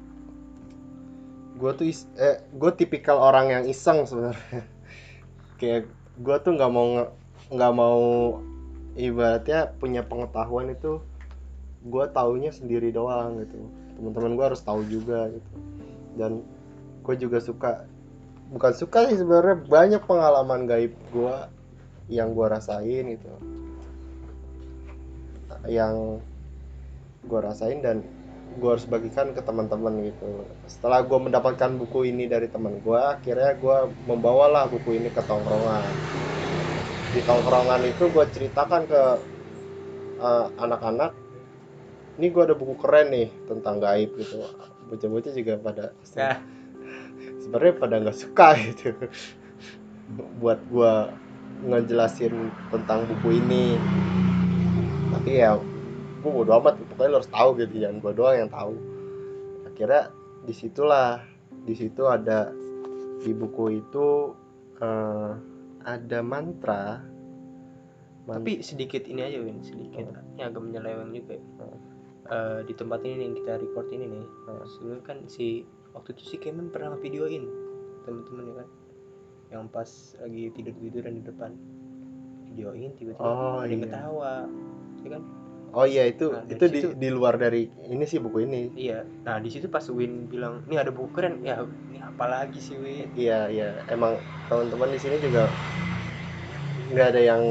gue 1.57 1.71
tuh 1.73 1.87
is- 1.89 2.11
eh 2.21 2.37
gue 2.53 2.71
tipikal 2.77 3.17
orang 3.17 3.49
yang 3.49 3.63
iseng 3.65 4.05
sebenarnya. 4.05 4.61
Kayak 5.59 5.89
gue 6.21 6.37
tuh 6.45 6.51
nggak 6.53 6.71
mau 6.71 6.87
nggak 7.47 7.73
mau 7.73 8.01
ibaratnya 8.97 9.71
punya 9.77 10.01
pengetahuan 10.05 10.73
itu 10.73 11.01
gue 11.87 12.05
taunya 12.13 12.51
sendiri 12.53 12.93
doang 12.93 13.41
gitu. 13.41 13.57
Teman-teman 13.97 14.37
gue 14.37 14.45
harus 14.53 14.61
tahu 14.61 14.85
juga 14.85 15.33
gitu. 15.33 15.53
Dan 16.17 16.45
gue 17.07 17.15
juga 17.15 17.39
suka 17.39 17.87
bukan 18.51 18.73
suka 18.75 19.07
sih 19.07 19.19
sebenarnya 19.19 19.63
banyak 19.63 20.03
pengalaman 20.03 20.67
gaib 20.67 20.91
gue 21.15 21.35
yang 22.11 22.35
gue 22.35 22.47
rasain 22.47 23.03
gitu. 23.07 23.31
Yang 25.67 26.19
gue 27.27 27.39
rasain 27.39 27.79
dan 27.79 28.03
gue 28.59 28.69
harus 28.71 28.87
bagikan 28.87 29.31
ke 29.31 29.39
teman-teman 29.43 30.03
gitu. 30.03 30.47
Setelah 30.67 31.03
gue 31.03 31.19
mendapatkan 31.19 31.75
buku 31.79 32.11
ini 32.11 32.27
dari 32.27 32.51
teman 32.51 32.79
gue 32.83 32.99
akhirnya 32.99 33.55
gue 33.55 33.77
membawalah 34.07 34.67
buku 34.67 34.99
ini 34.99 35.11
ke 35.11 35.23
tongkrongan. 35.23 35.95
Di 37.15 37.23
tongkrongan 37.23 37.87
itu 37.87 38.11
gue 38.11 38.25
ceritakan 38.31 38.81
ke 38.87 39.01
eh, 40.19 40.47
anak-anak 40.59 41.11
ini 42.17 42.33
gue 42.33 42.43
ada 42.49 42.55
buku 42.57 42.75
keren 42.81 43.13
nih 43.13 43.29
tentang 43.45 43.77
gaib 43.77 44.15
gitu. 44.17 44.41
Bocah-bocah 44.89 45.33
juga 45.35 45.53
pada 45.61 45.85
Nah, 46.17 46.56
sebenarnya 47.47 47.73
pada 47.79 47.95
nggak 48.03 48.19
suka 48.19 48.47
gitu. 48.67 48.91
Buat 50.43 50.59
gue 50.67 50.93
ngejelasin 51.63 52.51
tentang 52.75 53.07
buku 53.07 53.39
ini. 53.39 53.79
Tapi 55.15 55.31
ya 55.39 55.55
gue 56.19 56.31
bodo 56.31 56.51
amat. 56.59 56.75
Pokoknya 56.91 57.09
lo 57.15 57.17
harus 57.23 57.31
tahu 57.31 57.49
gitu 57.63 57.73
jangan 57.79 58.03
gue 58.03 58.11
doang 58.11 58.35
yang 58.35 58.51
tahu. 58.51 58.75
Akhirnya 59.63 60.11
di 60.43 60.51
situlah 60.51 61.23
di 61.63 61.71
situ 61.71 62.03
ada 62.03 62.51
di 63.23 63.31
buku 63.31 63.79
itu 63.79 64.35
eh, 64.83 65.31
ada 65.87 66.19
mantra. 66.19 66.99
Man- 68.27 68.43
tapi 68.43 68.59
sedikit 68.59 69.07
ini 69.07 69.23
aja 69.23 69.39
Win. 69.39 69.63
Sedikit 69.63 70.03
ini 70.35 70.43
agak 70.43 70.59
menyeleweng 70.59 71.15
juga. 71.15 71.39
Hmm. 71.39 71.79
Eh, 72.27 72.59
di 72.67 72.75
tempat 72.75 73.07
ini 73.07 73.23
yang 73.23 73.35
kita 73.39 73.55
record 73.55 73.87
ini 73.95 74.03
nih. 74.19 74.25
Sebelumnya 74.67 75.03
kan 75.07 75.17
si 75.31 75.63
waktu 75.97 76.13
itu 76.13 76.23
si 76.23 76.35
Kemen 76.37 76.69
pernah 76.69 76.93
videoin 77.01 77.49
temen-temen 78.05 78.43
ya 78.47 78.55
kan 78.61 78.69
yang 79.47 79.63
pas 79.71 79.89
lagi 80.19 80.51
tidur 80.53 80.75
tiduran 80.77 81.13
di 81.19 81.23
depan. 81.23 81.51
Videoin 82.51 82.91
tiba-tiba 82.95 83.27
Oh, 83.27 83.59
ada 83.59 83.71
yang 83.71 83.81
iya. 83.83 83.87
ketawa 83.91 84.33
ya 85.03 85.09
kan? 85.17 85.23
Oh 85.75 85.83
iya 85.83 86.03
itu 86.07 86.31
Nah, 86.31 86.43
itu 86.47 86.65
di, 86.71 86.79
situ- 86.79 86.95
di 86.95 87.09
luar 87.11 87.35
dari 87.35 87.67
ini 87.91 88.03
sih 88.07 88.19
buku 88.23 88.47
ini. 88.47 88.71
Iya 88.75 89.03
nah 89.27 89.35
di 89.41 89.49
situ 89.51 89.67
pas 89.67 89.83
Win 89.91 90.31
bilang 90.31 90.63
ini 90.67 90.75
ada 90.79 90.91
buku 90.95 91.11
keren. 91.11 91.43
Ya 91.43 91.59
ini 91.91 91.99
apa 91.99 92.25
lagi 92.27 92.59
sih 92.63 92.79
Win? 92.79 93.11
Iya 93.19 93.51
iya 93.51 93.69
emang 93.91 94.19
teman-teman 94.47 94.95
di 94.95 94.99
sini 94.99 95.15
juga 95.19 95.51
nggak 96.87 97.07
ada 97.11 97.21
yang 97.21 97.43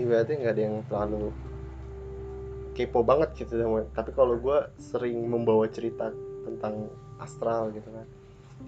ibaratnya 0.00 0.36
nggak 0.40 0.54
ada 0.56 0.62
yang 0.64 0.76
terlalu 0.88 1.28
kepo 2.74 3.06
banget 3.06 3.30
gitu 3.38 3.54
sama 3.60 3.86
tapi 3.94 4.10
kalau 4.10 4.34
gue 4.34 4.58
sering 4.80 5.28
membawa 5.30 5.68
cerita 5.70 6.10
tentang 6.42 6.90
astral 7.20 7.70
gitu 7.74 7.88
kan. 7.90 8.06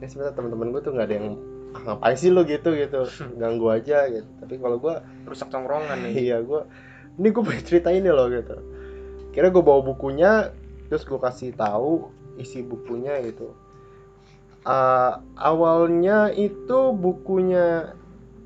Ya 0.02 0.06
sebenarnya 0.10 0.34
teman-teman 0.36 0.74
gue 0.74 0.82
tuh 0.82 0.92
nggak 0.94 1.06
ada 1.08 1.16
yang 1.16 1.28
ah, 1.72 1.80
ngapain 1.82 2.16
sih 2.18 2.30
lo 2.30 2.42
gitu 2.46 2.74
gitu. 2.74 3.06
Ganggu 3.40 3.66
aja 3.72 4.06
gitu. 4.10 4.28
Tapi 4.42 4.54
kalau 4.60 4.76
gue 4.78 4.94
rusak 5.26 5.48
tongkrongan 5.50 5.98
nih. 6.06 6.30
Iya 6.30 6.36
gue 6.42 6.60
ini 7.16 7.28
gue 7.32 7.42
pengen 7.42 7.64
cerita 7.64 7.88
ini 7.90 8.10
loh 8.12 8.28
gitu. 8.28 8.56
Kira 9.32 9.48
gue 9.48 9.62
bawa 9.64 9.80
bukunya 9.84 10.52
terus 10.86 11.02
gue 11.02 11.18
kasih 11.18 11.56
tahu 11.56 12.12
isi 12.36 12.60
bukunya 12.62 13.18
gitu. 13.24 13.56
Ah, 14.66 15.22
awalnya 15.38 16.34
itu 16.34 16.90
bukunya 16.90 17.94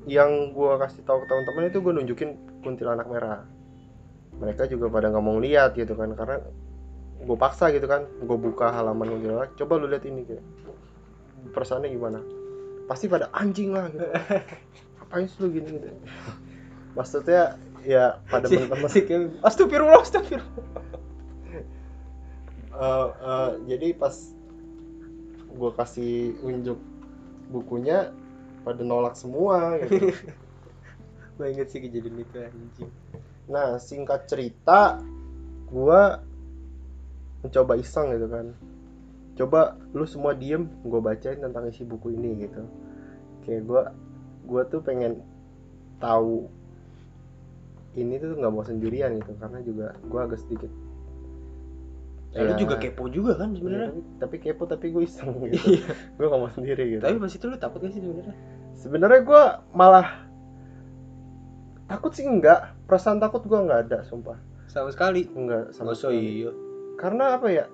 yang 0.09 0.53
gue 0.53 0.71
kasih 0.81 1.01
tahu 1.05 1.25
ke 1.25 1.27
teman-teman 1.29 1.69
itu 1.69 1.77
gue 1.81 1.93
nunjukin 1.93 2.29
kuntilanak 2.65 3.05
merah. 3.09 3.41
Mereka 4.37 4.65
juga 4.69 4.89
pada 4.89 5.13
nggak 5.13 5.25
mau 5.25 5.37
lihat 5.37 5.77
gitu 5.77 5.93
kan. 5.93 6.13
Karena 6.17 6.41
gue 7.21 7.37
paksa 7.37 7.69
gitu 7.69 7.85
kan 7.85 8.09
gue 8.09 8.37
buka 8.37 8.73
halaman 8.73 9.13
kuntilanak 9.17 9.53
coba 9.57 9.73
lu 9.77 9.85
lihat 9.89 10.05
ini 10.09 10.25
gitu. 10.25 10.41
Perasaannya 11.53 11.89
gimana? 11.93 12.19
Pasti 12.89 13.05
pada 13.05 13.29
anjing 13.33 13.73
lah 13.73 13.89
gitu. 13.93 14.05
Ngapain 14.97 15.25
sih 15.29 15.39
lu 15.41 15.47
gini 15.53 15.69
gitu. 15.77 15.89
Maksudnya 16.97 17.61
ya 17.85 18.21
pada 18.29 18.45
si, 18.49 18.57
teman-teman 18.57 18.89
si 18.89 19.01
Kemen 19.05 19.37
astagfirullah 19.45 20.01
astagfirullah. 20.01 20.65
Eh, 22.81 23.51
jadi 23.69 23.93
pas 23.93 24.15
gue 25.51 25.71
kasih 25.77 26.33
unjuk 26.41 26.79
bukunya 27.51 28.09
pada 28.65 28.81
nolak 28.81 29.13
semua 29.13 29.77
gitu. 29.85 30.09
gue 31.37 31.47
inget 31.47 31.69
sih 31.69 31.81
kejadian 31.85 32.25
itu 32.25 32.37
anjing. 32.41 32.91
Nah 33.45 33.77
singkat 33.77 34.25
cerita 34.25 34.97
gue 35.69 36.01
mencoba 37.41 37.73
iseng 37.77 38.13
gitu 38.13 38.27
kan. 38.29 38.45
Coba 39.37 39.75
lu 39.95 40.05
semua 40.05 40.37
diem 40.37 40.69
gue 40.85 41.01
bacain 41.01 41.39
tentang 41.39 41.65
isi 41.67 41.81
buku 41.83 42.13
ini 42.13 42.45
gitu. 42.45 42.63
Kayak 43.45 43.61
gue 43.65 43.81
gue 44.49 44.61
tuh 44.69 44.81
pengen 44.81 45.21
tahu 46.01 46.49
ini 47.93 48.17
tuh 48.17 48.33
nggak 48.39 48.53
mau 48.53 48.63
sendirian 48.63 49.19
gitu 49.19 49.35
karena 49.37 49.59
juga 49.61 49.93
gue 50.01 50.19
agak 50.19 50.39
sedikit 50.41 50.71
Ya, 52.31 52.47
lu 52.47 52.55
juga 52.55 52.79
kepo 52.79 53.11
juga 53.11 53.35
kan 53.35 53.51
Iya, 53.51 53.59
sebenarnya 53.59 53.89
tapi, 53.91 54.01
tapi 54.23 54.35
kepo 54.39 54.63
tapi 54.63 54.85
gue 54.95 55.03
iseng 55.03 55.35
gitu. 55.51 55.67
Iya. 55.83 55.91
gue 56.15 56.25
gak 56.31 56.39
mau 56.39 56.47
sendiri 56.47 56.83
gitu. 56.95 57.03
Tapi 57.03 57.19
pas 57.19 57.27
itu 57.35 57.43
lu 57.43 57.57
takut 57.59 57.83
gak 57.83 57.91
sih 57.91 57.99
sebenarnya? 57.99 58.35
Sebenarnya 58.71 59.19
gue 59.27 59.43
malah 59.75 60.07
takut 61.91 62.15
sih 62.15 62.23
enggak 62.23 62.71
perasaan 62.87 63.19
takut 63.19 63.43
gue 63.43 63.59
nggak 63.59 63.91
ada 63.91 63.97
sumpah. 64.07 64.39
Sama 64.71 64.95
sekali. 64.95 65.27
Enggak 65.35 65.75
sama 65.75 65.91
Masa 65.91 66.07
sekali. 66.07 66.47
iya 66.47 66.51
karena 67.01 67.41
apa 67.41 67.47
ya? 67.49 67.65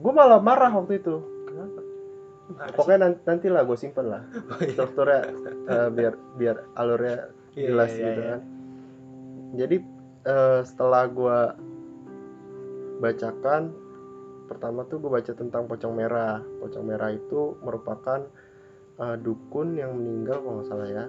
Gue 0.00 0.12
malah 0.16 0.40
marah 0.40 0.72
waktu 0.72 0.96
itu. 0.96 1.20
Kenapa? 1.44 1.80
Marah 2.56 2.72
pokoknya 2.72 2.98
nanti, 3.04 3.20
nanti 3.28 3.46
lah 3.52 3.62
gue 3.68 3.76
simpen 3.76 4.08
lah? 4.08 4.22
Oh, 4.48 4.58
iya. 4.64 4.72
strukturnya 4.72 5.20
eh, 5.68 5.88
biar 5.92 6.14
biar 6.40 6.56
alurnya 6.80 7.28
Iya, 7.52 7.68
jelas 7.68 7.90
iya, 7.92 8.00
gitu 8.00 8.20
iya. 8.24 8.28
kan. 8.32 8.40
Jadi 9.60 9.76
eh, 10.24 10.60
setelah 10.64 11.04
gue 11.12 11.38
bacakan 13.04 13.62
pertama 14.48 14.80
tuh 14.88 14.96
gue 15.04 15.10
baca 15.12 15.32
tentang 15.36 15.68
pocong 15.68 15.92
merah. 15.92 16.40
Pocong 16.64 16.84
merah 16.88 17.12
itu 17.12 17.60
merupakan 17.60 18.24
eh, 19.04 19.16
dukun 19.20 19.76
yang 19.76 19.92
meninggal 19.92 20.40
kalau 20.40 20.64
nggak 20.64 20.68
salah 20.72 20.88
ya. 20.88 21.04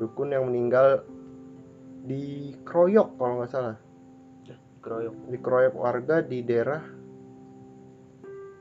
Dukun 0.00 0.32
yang 0.32 0.48
meninggal 0.48 1.04
di 2.08 2.56
Kroyok 2.64 3.20
kalau 3.20 3.42
nggak 3.42 3.52
salah 3.52 3.76
Keroyok. 4.86 5.34
dikeroyok 5.34 5.74
warga 5.74 6.22
di 6.22 6.46
daerah 6.46 6.78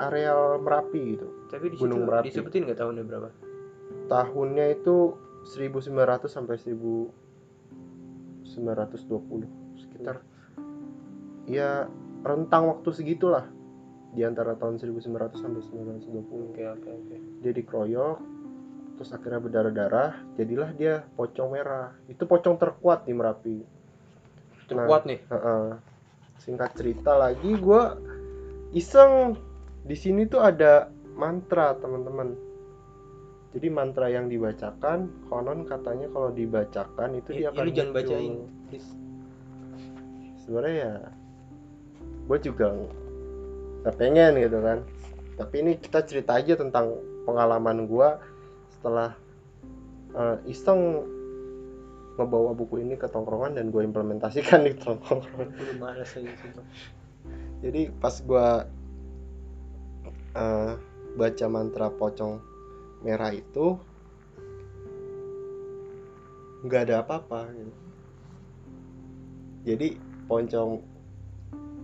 areal 0.02 0.58
Merapi 0.58 1.02
gitu. 1.14 1.30
Tapi 1.54 1.70
di 1.70 1.78
situ 1.78 1.86
Gunung 1.86 2.10
Merapi. 2.10 2.34
disebutin 2.34 2.66
nggak 2.66 2.82
tahunnya 2.82 3.06
berapa? 3.06 3.30
Tahunnya 4.10 4.74
itu 4.74 5.14
1900 5.46 6.26
sampai 6.26 6.58
1920 6.58 7.14
sekitar 9.78 10.26
ya 11.46 11.86
rentang 12.26 12.74
waktu 12.74 12.90
segitulah. 12.90 13.46
Di 14.16 14.24
antara 14.24 14.56
tahun 14.56 14.80
1900 14.80 15.36
sampai 15.38 15.62
1920 15.62 16.58
oke 16.58 16.64
oke 16.82 16.90
oke. 16.90 17.16
Dia 17.46 17.54
dikeroyok 17.54 18.18
terus 18.96 19.12
akhirnya 19.12 19.44
berdarah-darah 19.44 20.24
jadilah 20.40 20.72
dia 20.74 21.06
pocong 21.14 21.54
merah. 21.54 21.94
Itu 22.10 22.26
pocong 22.26 22.58
terkuat 22.58 23.06
di 23.06 23.14
Merapi. 23.14 23.62
Nah, 24.74 24.90
kuat 24.90 25.06
nih 25.06 25.22
Heeh. 25.30 25.94
Singkat 26.42 26.76
cerita 26.76 27.16
lagi 27.16 27.56
gue 27.56 27.84
iseng. 28.76 29.38
Di 29.86 29.94
sini 29.94 30.26
tuh 30.26 30.42
ada 30.42 30.90
mantra 31.14 31.78
teman-teman. 31.78 32.34
Jadi 33.56 33.68
mantra 33.72 34.12
yang 34.12 34.28
dibacakan 34.28 35.30
konon 35.32 35.64
katanya 35.64 36.12
kalau 36.12 36.34
dibacakan 36.34 37.16
itu 37.16 37.30
I- 37.32 37.36
dia 37.40 37.44
ya 37.48 37.50
akan 37.56 37.64
lu 37.64 37.72
jangan 37.72 37.94
bacain 37.96 38.34
please. 38.68 38.90
sebenarnya 40.44 40.76
ya 40.76 40.96
gue 42.26 42.38
juga 42.44 42.66
nggak 43.86 43.96
pengen 43.96 44.34
gitu 44.44 44.60
kan. 44.60 44.80
Tapi 45.40 45.56
ini 45.64 45.72
kita 45.80 46.04
cerita 46.04 46.36
aja 46.36 46.60
tentang 46.60 47.00
pengalaman 47.24 47.88
gue 47.88 48.10
setelah 48.76 49.16
eh, 50.16 50.38
iseng 50.52 51.06
ngebawa 52.16 52.56
buku 52.56 52.80
ini 52.84 52.96
ke 52.96 53.12
tongkrongan 53.12 53.60
dan 53.60 53.72
gue 53.72 53.84
implementasikan 53.84 54.64
di 54.64 54.74
tongkrongan 54.80 55.52
jadi 57.64 57.92
pas 58.00 58.16
gua 58.24 58.68
eh, 60.36 60.74
baca 61.16 61.46
mantra 61.48 61.88
pocong 61.92 62.40
merah 63.04 63.32
itu 63.32 63.80
nggak 66.66 66.82
ada 66.90 66.96
apa-apa 67.06 67.54
gitu. 67.54 67.74
jadi 69.70 69.88
pocong 70.26 70.82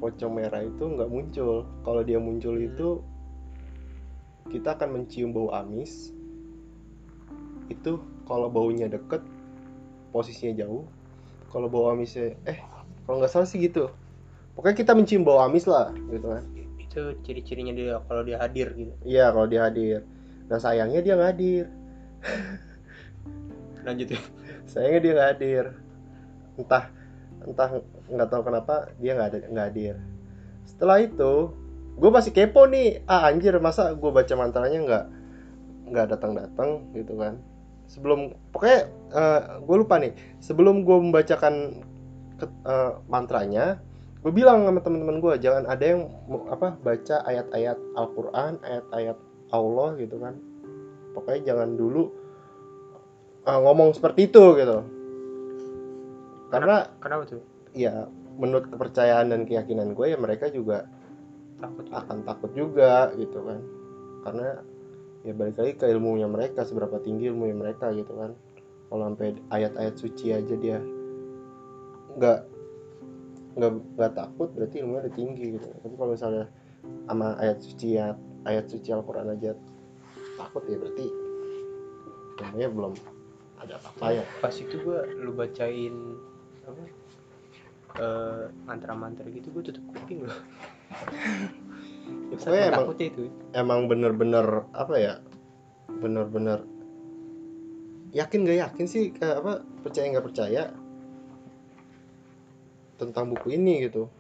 pocong 0.02 0.34
merah 0.34 0.66
itu 0.66 0.84
nggak 0.84 1.10
muncul 1.10 1.70
kalau 1.86 2.02
dia 2.02 2.18
muncul 2.18 2.58
Hmm. 2.58 2.68
itu 2.74 2.88
kita 4.50 4.74
akan 4.76 4.90
mencium 5.00 5.32
bau 5.32 5.54
amis 5.54 6.12
itu 7.70 8.02
kalau 8.26 8.52
baunya 8.52 8.90
deket 8.90 9.24
posisinya 10.12 10.64
jauh 10.64 10.84
kalau 11.52 11.68
bau 11.68 11.92
amisnya 11.92 12.36
eh 12.48 12.60
kalau 13.04 13.20
nggak 13.20 13.32
salah 13.32 13.48
sih 13.48 13.60
gitu. 13.60 13.92
Pokoknya 14.56 14.76
kita 14.84 14.92
mencium 14.96 15.24
bau 15.28 15.44
amis 15.44 15.68
lah 15.68 15.92
gitu 16.12 16.28
kan. 16.28 16.44
Itu 16.80 17.02
ciri-cirinya 17.24 17.74
dia 17.76 18.00
kalau 18.08 18.24
dia 18.24 18.38
hadir 18.40 18.72
gitu. 18.76 18.94
Iya 19.04 19.32
kalau 19.36 19.48
dia 19.48 19.68
hadir. 19.68 20.00
Nah 20.48 20.60
sayangnya 20.60 21.02
dia 21.04 21.14
nggak 21.20 21.32
hadir. 21.36 21.66
Lanjut 23.88 24.08
ya. 24.16 24.22
Sayangnya 24.68 25.00
dia 25.04 25.12
nggak 25.16 25.30
hadir. 25.36 25.66
Entah 26.56 26.84
entah 27.44 27.70
nggak 28.12 28.30
tahu 28.32 28.42
kenapa 28.48 28.76
dia 29.00 29.12
nggak 29.16 29.30
ada 29.32 29.38
nggak 29.52 29.68
hadir. 29.72 29.96
Setelah 30.64 31.04
itu 31.04 31.34
gue 32.00 32.12
masih 32.12 32.32
kepo 32.32 32.64
nih. 32.68 33.04
Ah 33.08 33.28
anjir 33.28 33.56
masa 33.60 33.92
gue 33.92 34.12
baca 34.12 34.34
mantranya 34.40 34.80
nggak 34.80 35.06
nggak 35.92 36.08
datang 36.16 36.32
datang 36.32 36.70
gitu 36.96 37.20
kan 37.20 37.36
sebelum 37.92 38.32
pokoknya 38.56 38.88
gue 39.68 39.76
lupa 39.76 40.00
nih. 40.00 40.16
Sebelum 40.40 40.88
gue 40.88 40.96
membacakan 40.96 41.84
ke- 42.40 42.60
eh, 42.64 42.92
mantranya 43.12 43.84
gue 44.22 44.30
bilang 44.30 44.70
sama 44.70 44.80
teman-teman 44.86 45.18
gue 45.18 45.34
jangan 45.42 45.66
ada 45.66 45.82
yang 45.82 46.06
apa 46.54 46.78
baca 46.78 47.26
ayat-ayat 47.26 47.78
Al-Quran 47.98 48.62
ayat-ayat 48.62 49.18
Allah 49.52 49.90
gitu 49.98 50.16
kan. 50.22 50.38
Pokoknya 51.12 51.42
jangan 51.52 51.76
dulu 51.76 52.08
uh, 53.50 53.60
ngomong 53.66 53.98
seperti 53.98 54.30
itu 54.30 54.44
gitu. 54.62 54.78
Karena 56.54 56.88
kenapa? 57.02 57.28
Tuh? 57.28 57.44
ya 57.72 58.04
menurut 58.36 58.68
kepercayaan 58.68 59.32
dan 59.32 59.48
keyakinan 59.48 59.96
gue 59.96 60.12
ya 60.12 60.20
mereka 60.20 60.52
juga 60.52 60.84
takut 61.64 61.88
akan 61.88 62.18
takut 62.28 62.52
juga 62.54 63.10
gitu 63.18 63.40
kan. 63.42 63.60
Karena 64.22 64.48
ya 65.22 65.34
balik 65.38 65.58
lagi 65.62 65.74
ke 65.78 65.86
ilmunya 65.86 66.26
mereka 66.26 66.66
seberapa 66.66 66.98
tinggi 66.98 67.30
ilmunya 67.30 67.54
mereka 67.54 67.94
gitu 67.94 68.14
kan. 68.18 68.34
Kalau 68.92 69.04
sampai 69.08 69.38
ayat-ayat 69.54 69.96
suci 69.96 70.36
aja 70.36 70.56
dia 70.58 70.78
nggak 72.18 72.40
nggak 73.56 73.72
nggak 73.96 74.14
takut 74.16 74.50
berarti 74.52 74.76
ilmunya 74.82 75.02
udah 75.08 75.16
tinggi 75.16 75.46
gitu. 75.60 75.68
Tapi 75.70 75.94
kalau 75.96 76.12
misalnya 76.18 76.46
sama 77.08 77.28
ayat 77.38 77.58
suci 77.62 77.88
ya 77.96 78.18
ayat 78.50 78.66
suci 78.68 78.90
Al-Quran 78.90 79.38
aja 79.38 79.54
takut 80.36 80.64
ya 80.66 80.78
berarti 80.82 81.06
ilmunya 82.42 82.70
belum 82.74 82.94
ada 83.62 83.78
apa-apa 83.78 84.06
ya. 84.18 84.24
Pas 84.42 84.56
itu 84.58 84.76
gua 84.82 85.06
lu 85.06 85.32
bacain 85.38 85.94
apa 86.66 86.84
eh, 88.02 88.44
mantra-mantra 88.66 89.30
gitu 89.30 89.54
gua 89.54 89.64
tutup 89.64 89.86
kuping 89.94 90.26
loh 90.26 90.40
pokoknya 92.32 92.64
emang- 92.72 92.88
itu. 92.98 93.24
emang 93.52 93.80
bener-bener 93.88 94.46
apa 94.72 94.96
ya? 94.98 95.14
Bener-bener 95.88 96.64
yakin 98.12 98.44
gak 98.44 98.60
yakin 98.60 98.86
sih 98.88 99.16
kayak 99.16 99.40
apa 99.40 99.64
percaya 99.84 100.06
nggak 100.12 100.28
percaya 100.28 100.64
tentang 103.00 103.34
buku 103.34 103.56
ini 103.56 103.88
gitu. 103.88 104.12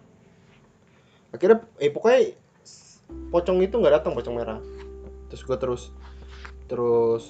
Akhirnya 1.31 1.63
eh 1.77 1.91
pokoknya 1.91 2.33
pocong 3.29 3.61
itu 3.61 3.75
nggak 3.77 4.01
datang 4.01 4.17
pocong 4.17 4.35
merah. 4.35 4.59
Terus 5.29 5.41
gue 5.45 5.57
terus 5.59 5.83
terus 6.65 7.23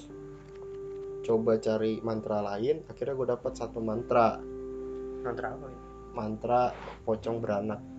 coba 1.22 1.54
cari 1.58 2.02
mantra 2.02 2.42
lain 2.42 2.82
akhirnya 2.90 3.14
gue 3.14 3.26
dapat 3.36 3.52
satu 3.52 3.78
mantra. 3.78 4.40
Mantra 5.22 5.54
apa 5.54 5.66
ya? 5.68 5.80
Mantra 6.12 6.62
pocong 7.04 7.36
beranak. 7.38 7.91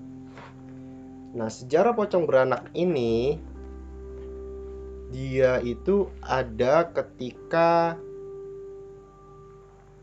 Nah, 1.33 1.49
sejarah 1.49 1.97
pocong 1.97 2.29
beranak 2.29 2.69
ini 2.77 3.41
dia 5.13 5.61
itu 5.61 6.09
ada 6.25 6.89
ketika 6.89 7.93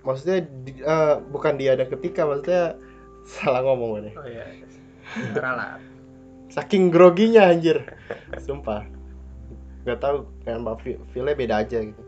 maksudnya 0.07 0.47
di- 0.62 0.83
eh, 0.83 1.14
bukan 1.31 1.59
dia 1.59 1.75
ada 1.75 1.87
ketika 1.87 2.23
maksudnya 2.23 2.79
salah 3.35 3.61
ngomong 3.66 3.99
gue 3.99 4.14
oh 4.14 4.27
iya 4.27 4.47
ralat 5.35 5.83
Saking 6.51 6.90
groginya 6.90 7.47
anjir. 7.47 7.87
Sumpah. 8.43 8.83
Gak 9.87 10.03
tahu 10.03 10.27
kayak 10.43 10.59
Mbak 10.66 10.77
Fi- 10.83 11.03
File 11.14 11.38
beda 11.38 11.62
aja 11.62 11.79
gitu. 11.79 12.03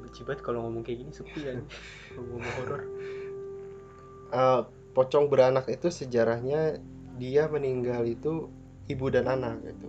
Benci 0.00 0.24
banget 0.24 0.40
kalau 0.40 0.64
ngomong 0.64 0.80
kayak 0.80 1.04
gini 1.04 1.12
sepi 1.12 1.44
kan 1.44 1.60
kalau 2.16 2.24
ngomong 2.32 2.52
horor 2.56 2.82
Eh, 4.32 4.60
pocong 4.96 5.28
beranak 5.28 5.68
itu 5.68 5.92
sejarahnya 5.92 6.80
dia 7.20 7.44
meninggal 7.52 8.08
itu 8.08 8.48
ibu 8.88 9.06
dan 9.12 9.28
anak 9.28 9.60
gitu. 9.68 9.88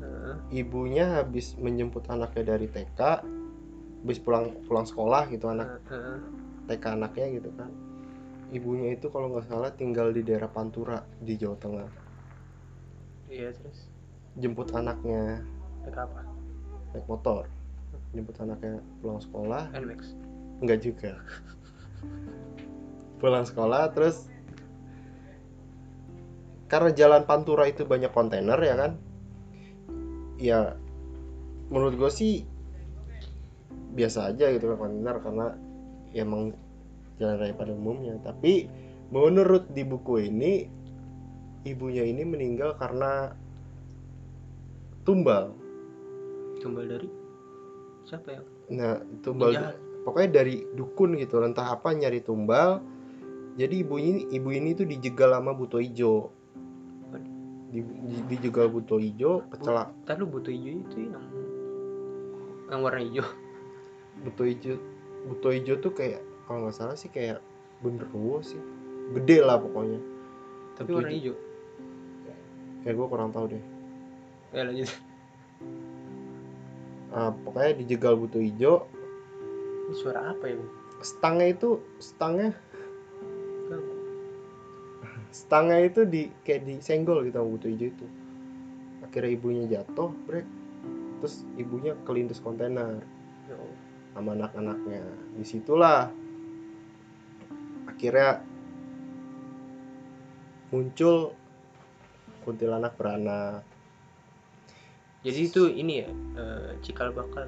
Heeh. 0.00 0.64
ibunya 0.64 1.20
habis 1.20 1.52
menjemput 1.60 2.08
anaknya 2.08 2.56
dari 2.56 2.66
TK 2.72 3.00
habis 4.00 4.16
pulang 4.16 4.56
pulang 4.64 4.88
sekolah 4.88 5.28
gitu 5.28 5.52
anak 5.52 5.76
Heeh. 5.92 6.18
TK 6.72 6.84
anaknya 6.96 7.26
gitu 7.36 7.52
kan. 7.58 7.68
Ibunya 8.50 8.98
itu 8.98 9.12
kalau 9.12 9.30
nggak 9.30 9.46
salah 9.46 9.70
tinggal 9.76 10.10
di 10.10 10.26
daerah 10.26 10.50
Pantura 10.50 11.06
di 11.22 11.38
Jawa 11.38 11.54
Tengah. 11.60 11.88
Iya 13.30 13.54
terus? 13.54 13.86
Jemput 14.40 14.74
anaknya. 14.74 15.44
Naik 15.86 15.94
apa? 15.94 16.26
Naik 16.96 17.06
motor. 17.06 17.46
Jemput 18.10 18.34
anaknya 18.42 18.82
pulang 18.98 19.22
sekolah. 19.22 19.70
Nmax 19.70 20.16
enggak 20.60 20.80
juga. 20.82 21.12
Pulang 23.20 23.44
sekolah 23.44 23.92
terus 23.92 24.26
karena 26.70 26.94
jalan 26.94 27.26
Pantura 27.26 27.66
itu 27.66 27.82
banyak 27.82 28.14
kontainer 28.14 28.56
ya 28.62 28.74
kan? 28.78 28.92
Ya 30.38 30.60
menurut 31.66 31.98
gue 31.98 32.10
sih 32.14 32.46
biasa 33.90 34.30
aja 34.30 34.54
gitu 34.54 34.70
kan 34.70 34.78
kontainer 34.78 35.18
karena 35.18 35.46
ya 36.14 36.22
emang 36.22 36.54
jalan 37.18 37.42
raya 37.42 37.54
pada 37.58 37.74
umumnya. 37.74 38.14
Tapi 38.22 38.70
menurut 39.10 39.66
di 39.74 39.82
buku 39.82 40.30
ini 40.30 40.70
ibunya 41.66 42.06
ini 42.06 42.22
meninggal 42.22 42.78
karena 42.78 43.34
tumbal. 45.02 45.50
Tumbal 46.62 46.86
dari 46.86 47.08
siapa 48.06 48.30
yang 48.30 48.46
nah 48.70 49.02
tumbal 49.26 49.50
Penjahat. 49.50 49.76
pokoknya 50.06 50.30
dari 50.30 50.62
dukun 50.78 51.18
gitu 51.18 51.42
entah 51.42 51.74
apa 51.74 51.90
nyari 51.90 52.22
tumbal. 52.22 52.78
Jadi 53.58 53.82
ibu 53.82 53.98
ini 53.98 54.30
ibu 54.30 54.54
ini 54.54 54.78
tuh 54.78 54.86
dijegal 54.86 55.34
sama 55.34 55.50
buto 55.50 55.82
ijo 55.82 56.30
di, 57.70 57.80
di- 57.80 58.24
dijegal 58.28 58.66
buto 58.66 58.98
ijo 58.98 59.46
kecelak 59.48 59.94
Ntar 60.02 60.18
lu 60.18 60.26
butuh 60.26 60.50
hijau 60.50 60.74
itu 60.82 60.96
yang 61.06 61.24
yang 62.66 62.80
warna 62.82 63.00
hijau. 63.00 63.26
Buto 64.20 64.42
ijo 64.42 64.74
buto 65.24 65.48
ijo 65.50 65.74
tuh 65.76 65.90
kayak 65.90 66.18
kalau 66.44 66.66
nggak 66.66 66.74
salah 66.74 66.94
sih 66.94 67.08
kayak 67.08 67.38
genderuwo 67.80 68.42
sih. 68.42 68.58
Gede 69.10 69.40
lah 69.40 69.56
pokoknya. 69.56 69.98
Tapi 70.74 70.86
Butuh 70.86 70.98
warna 70.98 71.12
hijau. 71.12 71.34
kayak 72.80 72.94
gue 72.96 73.06
kurang 73.06 73.30
tahu 73.30 73.44
deh. 73.50 73.62
Ya 74.50 74.62
lanjut. 74.64 74.90
Ah, 77.10 77.34
pokoknya 77.34 77.74
dijegal 77.76 78.14
buto 78.14 78.38
ijo 78.38 78.86
ini 79.84 79.94
suara 79.94 80.30
apa 80.30 80.46
ya 80.46 80.54
stangnya 81.02 81.50
itu 81.50 81.82
stangnya. 81.98 82.54
Stangnya 85.30 85.86
itu 85.86 86.02
di 86.06 86.30
kayak 86.42 86.66
disenggol 86.66 87.22
gitu 87.26 87.38
sama 87.38 87.48
buto 87.54 87.66
ijo 87.70 87.86
itu. 87.90 88.06
Akhirnya 89.06 89.30
ibunya 89.34 89.64
jatuh 89.66 90.10
brek. 90.26 90.46
Terus 91.22 91.44
ibunya 91.58 91.94
kelindes 92.06 92.42
kontainer. 92.42 93.02
Ya 93.50 93.56
sama 94.14 94.34
anak-anaknya. 94.34 95.02
Di 95.38 95.44
situlah 95.46 96.10
akhirnya 97.86 98.42
muncul 100.70 101.34
kuntilanak 102.46 102.94
beranak. 102.98 103.62
Jadi 105.20 105.40
itu 105.52 105.62
ini 105.68 105.94
ya 106.00 106.10
eh, 106.40 106.70
cikal 106.80 107.12
bakal 107.12 107.44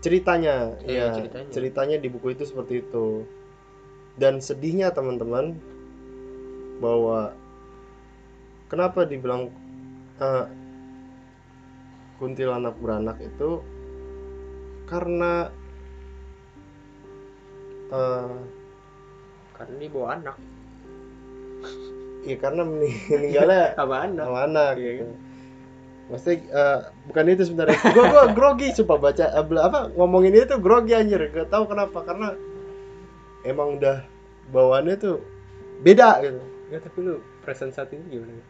ceritanya 0.00 0.72
Iya, 0.84 1.12
ya 1.12 1.16
ceritanya. 1.16 1.50
ceritanya 1.52 1.96
di 2.00 2.08
buku 2.08 2.32
itu 2.32 2.44
seperti 2.48 2.80
itu. 2.84 3.24
Dan 4.14 4.38
sedihnya 4.38 4.94
teman-teman 4.94 5.58
bahwa 6.78 7.32
kenapa 8.66 9.06
dibilang 9.06 9.50
eh, 10.18 10.44
kuntilanak 12.18 12.74
beranak 12.78 13.18
itu 13.20 13.60
karena 14.86 15.50
eh, 17.90 18.36
karena 19.54 19.74
dia 19.78 19.90
bawa 19.90 20.06
anak 20.18 20.36
ya 22.28 22.36
karena 22.40 22.62
mening- 22.64 23.04
meninggalnya 23.10 23.64
sama 23.78 23.96
anak 24.04 24.24
sama 24.26 24.40
anak 24.46 24.72
Iya, 24.78 24.90
gitu. 25.00 25.14
Maksudnya 26.04 26.36
eh, 26.52 26.78
bukan 27.08 27.24
itu 27.32 27.42
sebenarnya. 27.48 27.78
gua 27.96 28.04
gua 28.12 28.24
grogi 28.36 28.68
sumpah 28.76 28.98
baca 29.00 29.24
bela- 29.40 29.64
apa 29.72 29.88
ngomongin 29.96 30.36
itu 30.36 30.56
grogi 30.60 30.92
anjir. 30.92 31.32
Gak 31.32 31.48
tahu 31.48 31.64
kenapa 31.64 31.96
karena 32.04 32.36
emang 33.40 33.80
udah 33.80 34.04
bawaannya 34.52 35.00
tuh 35.00 35.24
beda 35.80 36.20
gitu. 36.20 36.44
Tapi 36.80 36.98
lu 37.04 37.20
perasaan 37.42 37.72
saat 37.74 37.92
ini 37.92 38.18
gimana 38.18 38.42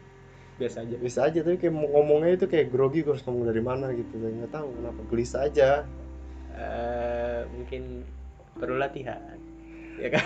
biasa 0.55 0.87
aja 0.87 0.95
Bisa 0.95 1.19
aja 1.27 1.39
tapi 1.43 1.59
kayak 1.59 1.75
ngomongnya 1.75 2.39
itu 2.39 2.47
kayak 2.47 2.71
grogi 2.71 3.03
gua 3.03 3.19
harus 3.19 3.23
ngomong 3.27 3.45
dari 3.51 3.61
mana 3.63 3.91
gitu. 3.91 4.15
Nggak 4.15 4.51
tahu 4.55 4.67
kenapa 4.79 5.01
gelisah 5.11 5.41
aja. 5.51 5.69
Eh, 6.55 7.41
mungkin 7.51 8.07
perlu 8.55 8.79
latihan 8.79 9.35
ya 9.99 10.07
kan 10.11 10.23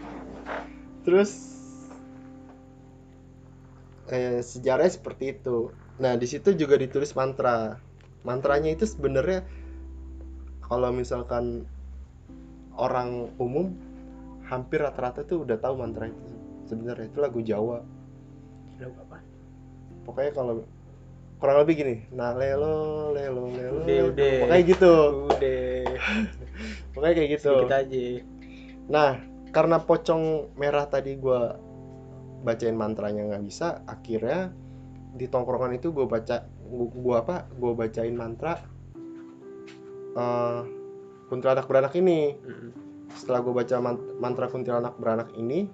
Terus 1.04 1.30
eh, 4.08 4.40
sejarahnya 4.40 4.92
seperti 4.96 5.36
itu. 5.36 5.68
Nah 6.00 6.16
di 6.16 6.24
situ 6.24 6.56
juga 6.56 6.80
ditulis 6.80 7.12
mantra. 7.12 7.76
Mantranya 8.24 8.72
itu 8.72 8.88
sebenarnya 8.88 9.44
kalau 10.64 10.88
misalkan 10.96 11.68
orang 12.80 13.28
umum 13.36 13.76
hampir 14.48 14.80
rata-rata 14.80 15.24
tuh 15.28 15.44
udah 15.44 15.60
tahu 15.60 15.76
mantra 15.76 16.08
itu. 16.08 16.33
Sebenarnya 16.64 17.06
itu 17.08 17.18
lagu 17.20 17.40
Jawa. 17.44 17.78
Lu 18.80 18.90
apa 19.06 19.18
Pokoknya 20.04 20.32
kalau 20.36 20.64
kurang 21.40 21.64
lebih 21.64 21.74
gini, 21.80 21.96
nah 22.12 22.32
lelo 22.36 23.12
lelo 23.12 23.48
lelo. 23.52 23.84
Udah, 23.84 24.00
udah. 24.12 24.34
Pokoknya 24.44 24.64
gitu. 24.64 24.94
udah 25.28 25.62
Pokoknya 26.92 27.14
kayak 27.16 27.30
gitu. 27.36 27.50
sedikit 27.52 27.72
aja 27.72 28.04
Nah, 28.84 29.10
karena 29.48 29.80
pocong 29.80 30.52
merah 30.60 30.84
tadi 30.84 31.16
gua 31.16 31.56
bacain 32.44 32.76
mantranya 32.76 33.24
nggak 33.24 33.44
bisa 33.48 33.80
akhirnya 33.88 34.52
di 35.16 35.24
tongkrongan 35.30 35.80
itu 35.80 35.96
gue 35.96 36.04
baca 36.04 36.44
gua 36.92 37.24
apa 37.24 37.48
gue 37.48 37.72
bacain 37.72 38.12
mantra 38.12 38.60
eh 40.14 40.60
kuntilanak 41.32 41.64
beranak 41.64 41.96
ini 41.96 42.36
setelah 43.16 43.40
gue 43.40 43.54
baca 43.56 43.76
man- 43.80 44.20
mantra 44.20 44.46
kuntilanak 44.52 44.94
beranak 45.00 45.32
ini 45.40 45.70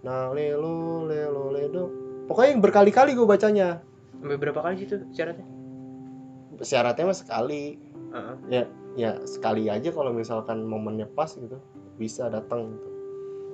nah 0.00 0.32
lelo 0.32 1.04
lelo 1.04 1.52
ledo 1.52 1.84
pokoknya 2.30 2.50
yang 2.54 2.62
berkali-kali 2.62 3.18
gue 3.18 3.26
bacanya. 3.26 3.82
Sampai 4.22 4.38
berapa 4.38 4.62
kali 4.62 4.74
sih 4.78 4.86
tuh 4.86 5.02
syaratnya? 5.10 5.46
Syaratnya 6.62 7.04
mah 7.10 7.18
sekali. 7.18 7.90
Heeh. 8.10 8.34
ya 8.50 8.62
ya 8.98 9.10
sekali 9.22 9.70
aja 9.70 9.94
kalau 9.94 10.10
misalkan 10.10 10.66
momennya 10.66 11.06
pas 11.14 11.30
gitu 11.34 11.58
bisa 11.98 12.30
datang 12.30 12.74
gitu. 12.74 12.88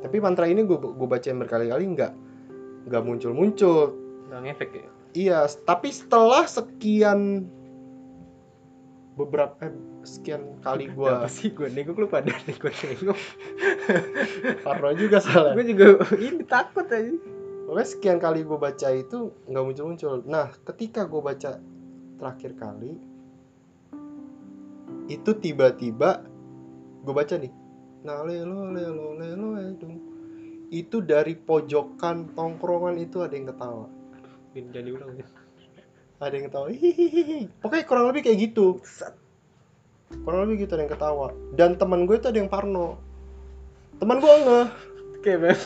Tapi 0.04 0.16
mantra 0.20 0.44
ini 0.48 0.64
gue 0.64 0.76
gue 0.76 1.08
bacain 1.08 1.40
berkali-kali 1.40 1.88
nggak 1.96 2.12
nggak 2.92 3.02
muncul-muncul. 3.04 3.96
Nggak 4.28 4.40
ngefek 4.44 4.70
ya? 4.76 4.88
Iya 5.16 5.38
tapi 5.64 5.88
setelah 5.92 6.44
sekian 6.44 7.48
beberapa 9.16 9.56
eh, 9.64 9.72
sekian 10.04 10.60
kali 10.60 10.92
gue 10.92 11.10
sih 11.32 11.48
gue 11.56 11.72
nengok 11.72 11.96
lu 11.96 12.06
pada 12.06 12.36
nengok 12.44 12.68
nengok 12.68 13.18
parno 14.64 14.92
juga 14.92 15.18
salah 15.24 15.56
gue 15.56 15.64
juga 15.72 16.04
ini 16.26 16.44
takut 16.44 16.84
aja 16.92 17.16
Pokoknya 17.66 17.82
sekian 17.82 18.18
kali 18.22 18.46
gue 18.46 18.54
baca 18.62 18.88
itu 18.94 19.34
nggak 19.50 19.64
muncul-muncul. 19.66 20.22
Nah, 20.22 20.54
ketika 20.70 21.02
gue 21.02 21.18
baca 21.18 21.58
terakhir 22.14 22.54
kali, 22.54 22.94
itu 25.10 25.30
tiba-tiba 25.34 26.22
gue 27.02 27.10
baca 27.10 27.34
nih. 27.34 27.50
Nah, 28.06 28.22
lelo 28.22 28.70
lelo 28.70 29.18
lelo 29.18 29.58
edung. 29.58 29.98
Itu 30.70 31.02
dari 31.02 31.34
pojokan 31.34 32.38
tongkrongan 32.38 33.02
itu 33.02 33.26
ada 33.26 33.34
yang 33.34 33.50
ketawa. 33.50 33.90
Bin, 34.54 34.70
jangan 34.70 34.86
diulang 34.86 35.12
ya 35.18 35.26
Ada 36.16 36.32
yang 36.32 36.46
ketawa. 36.48 36.66
Hihihi. 36.72 37.38
Pokoknya 37.60 37.84
kurang 37.84 38.08
lebih 38.08 38.24
kayak 38.24 38.38
gitu. 38.50 38.80
Kurang 40.22 40.48
lebih 40.48 40.64
gitu 40.64 40.72
ada 40.74 40.82
yang 40.86 40.92
ketawa. 40.92 41.26
Dan 41.52 41.76
teman 41.76 42.04
gue 42.04 42.16
itu 42.16 42.26
ada 42.26 42.38
yang 42.38 42.48
parno. 42.48 42.96
Teman 43.98 44.20
gue 44.20 44.28
ngeh. 44.30 44.66
kayak 45.20 45.42
bang 45.42 45.58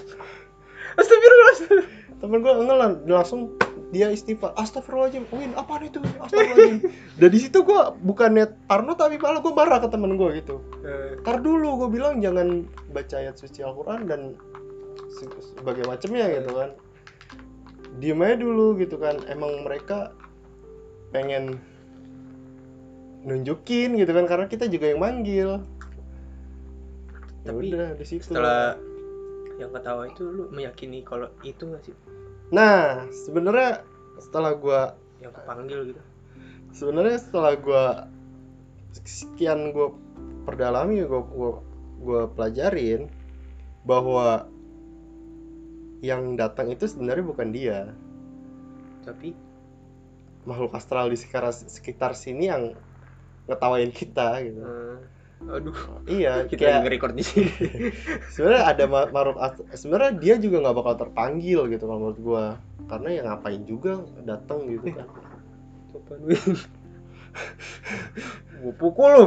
astagfirullah 0.96 1.84
temen 2.16 2.38
gue 2.40 2.52
engelan 2.52 2.92
langsung 3.04 3.52
dia 3.90 4.08
istighfar 4.08 4.56
astagfirullahaladzim 4.56 5.28
Win 5.32 5.52
apaan 5.52 5.84
itu 5.84 6.00
astagfirullahaladzim 6.00 6.88
dari 7.16 7.36
situ 7.36 7.60
gue 7.60 7.80
bukannya 8.00 8.48
parno 8.64 8.96
tapi 8.96 9.20
malah 9.20 9.44
gue 9.44 9.52
marah 9.52 9.84
ke 9.84 9.88
temen 9.88 10.16
gue 10.16 10.40
gitu 10.40 10.64
Eh, 10.80 11.20
tar 11.20 11.44
dulu 11.44 11.84
gue 11.84 11.88
bilang 11.92 12.24
jangan 12.24 12.64
baca 12.88 13.20
ayat 13.20 13.36
suci 13.36 13.60
Al-Quran 13.60 14.08
dan 14.08 14.32
se- 15.12 15.44
sebagai 15.52 15.84
macamnya 15.84 16.32
gitu 16.32 16.50
kan 16.56 16.70
diem 18.00 18.20
aja 18.24 18.40
dulu 18.40 18.80
gitu 18.80 18.96
kan 18.96 19.20
emang 19.28 19.60
mereka 19.60 20.16
pengen 21.10 21.58
nunjukin 23.20 24.00
gitu 24.00 24.12
kan 24.16 24.24
karena 24.24 24.46
kita 24.48 24.66
juga 24.70 24.90
yang 24.90 25.00
manggil. 25.02 25.60
Ya 27.44 27.52
Tapi 27.52 27.72
udah 27.72 27.88
di 27.96 28.04
situ. 28.04 28.32
setelah 28.32 28.76
yang 29.60 29.72
ketawa 29.76 30.08
itu 30.08 30.24
lu 30.24 30.44
meyakini 30.48 31.04
kalau 31.04 31.28
itu 31.44 31.68
nggak 31.68 31.82
sih? 31.84 31.94
Nah 32.52 33.04
sebenarnya 33.12 33.84
setelah 34.20 34.56
gue 34.56 34.80
yang 35.20 35.32
kepanggil 35.36 35.92
gitu. 35.92 36.02
Sebenarnya 36.72 37.18
setelah 37.20 37.52
gue 37.60 37.84
sekian 39.04 39.76
gue 39.76 39.92
perdalami 40.48 41.04
gue 41.04 41.20
gue 41.20 41.52
gue 42.00 42.22
pelajarin 42.32 43.12
bahwa 43.84 44.48
yang 46.00 46.36
datang 46.40 46.72
itu 46.72 46.88
sebenarnya 46.88 47.24
bukan 47.24 47.48
dia. 47.52 47.92
Tapi 49.04 49.36
makhluk 50.48 50.72
astral 50.72 51.12
di 51.12 51.18
sekitar 51.20 51.52
sekitar 51.52 52.12
sini 52.16 52.48
yang 52.48 52.62
ngetawain 53.50 53.92
kita 53.92 54.40
gitu. 54.46 54.60
Eh, 54.62 54.98
aduh. 55.50 55.76
Iya 56.06 56.32
kita 56.50 56.60
kayak 56.60 56.78
nge-record 56.86 57.14
di 57.16 57.24
sini. 57.24 57.52
Sebenarnya 58.34 58.64
ada 58.70 58.84
ma- 58.86 59.10
makhluk 59.10 59.38
ast- 59.40 59.66
sebenarnya 59.76 60.12
dia 60.16 60.34
juga 60.40 60.62
nggak 60.64 60.76
bakal 60.76 60.94
terpanggil 60.96 61.60
gitu 61.68 61.84
kalau 61.84 62.00
menurut 62.08 62.20
gue 62.20 62.44
karena 62.88 63.08
ya 63.12 63.20
ngapain 63.26 63.62
juga 63.68 64.00
datang 64.24 64.66
gitu 64.70 64.86
kan. 64.94 65.08
Apaan, 65.90 66.22
Win? 66.22 66.54
Gua 68.62 68.74
pukul 68.78 69.10
lu. 69.10 69.26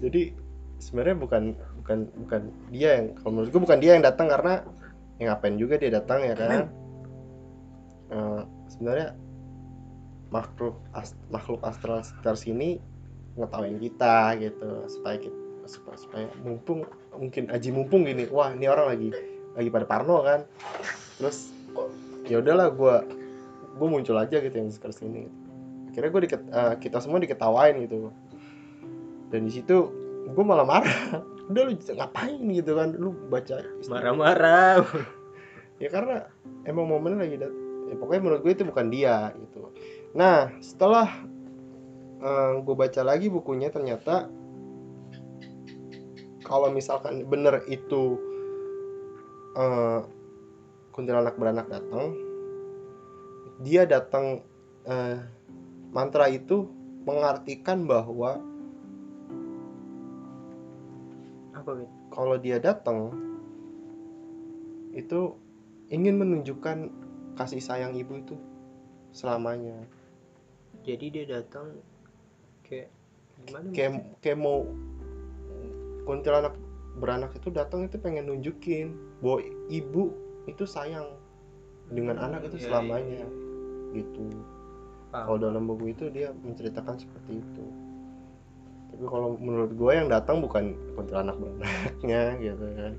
Jadi 0.00 0.32
sebenarnya 0.80 1.16
bukan 1.20 1.42
bukan 1.80 1.98
bukan 2.24 2.42
dia 2.72 3.00
yang 3.00 3.06
kalau 3.20 3.30
menurut 3.36 3.50
gue 3.52 3.62
bukan 3.62 3.78
dia 3.84 3.92
yang 4.00 4.04
datang 4.04 4.32
karena 4.32 4.64
ya 5.20 5.24
ngapain 5.28 5.56
juga 5.60 5.76
dia 5.76 5.92
datang 5.92 6.24
ya 6.24 6.32
kan 6.32 6.72
Eh, 8.10 8.42
sebenarnya 8.74 9.14
makhluk 10.34 10.82
as- 10.94 11.18
makhluk 11.30 11.62
astral 11.62 12.02
sekitar 12.02 12.34
sini 12.34 12.82
ngetawain 13.38 13.78
kita 13.78 14.34
gitu 14.38 14.86
supaya 14.90 15.16
kita 15.18 15.38
supaya, 15.70 15.96
supaya 15.98 16.26
mumpung 16.42 16.82
mungkin 17.14 17.46
aji 17.54 17.70
mumpung 17.70 18.02
gini 18.02 18.26
wah 18.26 18.50
ini 18.50 18.66
orang 18.66 18.86
lagi 18.90 19.10
lagi 19.54 19.68
pada 19.70 19.86
parno 19.86 20.26
kan. 20.26 20.42
Terus 21.18 21.54
ya 22.26 22.42
udahlah 22.42 22.74
gue 22.74 22.94
gue 23.78 23.86
muncul 23.86 24.18
aja 24.18 24.42
gitu 24.42 24.54
yang 24.54 24.70
sekitar 24.70 24.94
sini. 24.94 25.30
Akhirnya 25.90 26.10
gue 26.10 26.22
diket, 26.26 26.42
eh, 26.50 26.74
kita 26.78 26.98
semua 27.02 27.22
diketawain 27.22 27.78
gitu. 27.86 28.10
Dan 29.30 29.46
di 29.46 29.52
situ 29.54 29.90
gue 30.30 30.44
malah 30.46 30.66
marah. 30.66 31.22
Udah 31.50 31.62
lu 31.66 31.74
ngapain 31.74 32.42
gitu 32.54 32.78
kan 32.78 32.94
lu 32.94 33.14
baca 33.30 33.62
marah-marah. 33.86 34.82
Ya 35.80 35.88
karena 35.88 36.28
emang 36.68 36.92
momennya 36.92 37.24
lagi 37.24 37.40
dat 37.40 37.48
ya 37.90 37.94
pokoknya 37.98 38.22
menurut 38.22 38.40
gue 38.46 38.52
itu 38.54 38.62
bukan 38.62 38.86
dia 38.88 39.34
gitu. 39.34 39.74
Nah 40.14 40.54
setelah 40.62 41.10
gue 42.60 42.74
baca 42.76 43.00
lagi 43.00 43.32
bukunya 43.32 43.72
ternyata 43.72 44.28
kalau 46.44 46.68
misalkan 46.68 47.24
bener 47.30 47.64
itu 47.70 48.20
eh, 49.56 50.00
kuntilanak 50.92 51.38
beranak 51.40 51.70
datang 51.70 52.12
dia 53.64 53.88
datang 53.88 54.44
eh, 54.84 55.16
mantra 55.94 56.28
itu 56.28 56.68
mengartikan 57.08 57.88
bahwa 57.88 58.36
apa 61.56 61.88
kalau 62.12 62.36
dia 62.36 62.60
datang 62.60 63.16
itu 64.92 65.32
ingin 65.88 66.18
menunjukkan 66.18 66.90
kasih 67.40 67.64
sayang 67.64 67.96
ibu 67.96 68.20
itu 68.20 68.36
selamanya. 69.16 69.72
Jadi 70.84 71.08
dia 71.08 71.24
datang 71.40 71.72
kayak 72.68 72.92
gimana 73.40 73.72
kayak 73.72 73.90
kayak 74.20 74.36
mau 74.36 74.68
kuntilanak 76.04 76.52
beranak 77.00 77.32
itu 77.32 77.48
datang 77.48 77.88
itu 77.88 77.96
pengen 77.96 78.28
nunjukin 78.28 78.92
bahwa 79.24 79.40
ibu 79.72 80.12
itu 80.44 80.68
sayang 80.68 81.16
dengan 81.88 82.20
anak 82.20 82.52
itu 82.52 82.60
Iya, 82.60 82.64
selamanya 82.68 83.24
iya, 83.24 83.28
gitu. 83.96 84.24
Paham. 85.10 85.24
kalau 85.26 85.38
dalam 85.40 85.62
buku 85.66 85.96
itu 85.96 86.12
dia 86.12 86.30
menceritakan 86.44 87.00
seperti 87.00 87.40
itu. 87.40 87.64
Tapi 88.92 89.04
kalau 89.08 89.40
menurut 89.40 89.72
gue 89.74 89.92
yang 89.96 90.12
datang 90.12 90.44
bukan 90.44 90.76
kuntilanak 90.92 91.40
beranaknya 91.40 92.36
gitu 92.36 92.64
kan. 92.76 92.94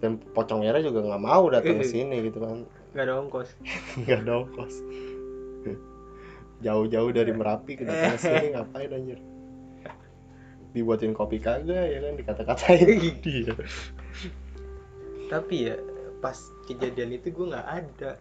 Dan 0.00 0.10
pocong 0.32 0.64
era 0.64 0.80
juga 0.80 1.04
nggak 1.04 1.22
mau 1.22 1.44
datang 1.52 1.76
ke 1.76 1.84
sini 1.84 2.24
gitu 2.24 2.40
kan 2.40 2.64
nggak 2.90 3.04
ada 3.06 3.14
ongkos. 3.22 3.48
Nggak 4.02 4.18
ada 4.26 4.32
ongkos. 4.44 4.74
Jauh-jauh 6.60 7.10
dari 7.14 7.32
merapi 7.32 7.72
ke 7.78 7.82
datang 7.88 8.18
sini 8.22 8.52
ngapain 8.52 8.90
anjir? 8.92 9.18
Dibuatin 10.70 11.16
kopi 11.16 11.42
kagak 11.42 11.86
ya 11.90 11.98
kan? 12.02 12.12
Dikata-katain. 12.18 12.98
Dia 13.22 13.54
tapi 15.32 15.70
ya 15.70 15.78
pas 16.18 16.36
kejadian 16.66 17.14
itu 17.14 17.30
gue 17.30 17.46
nggak 17.54 17.68
ada. 17.70 18.18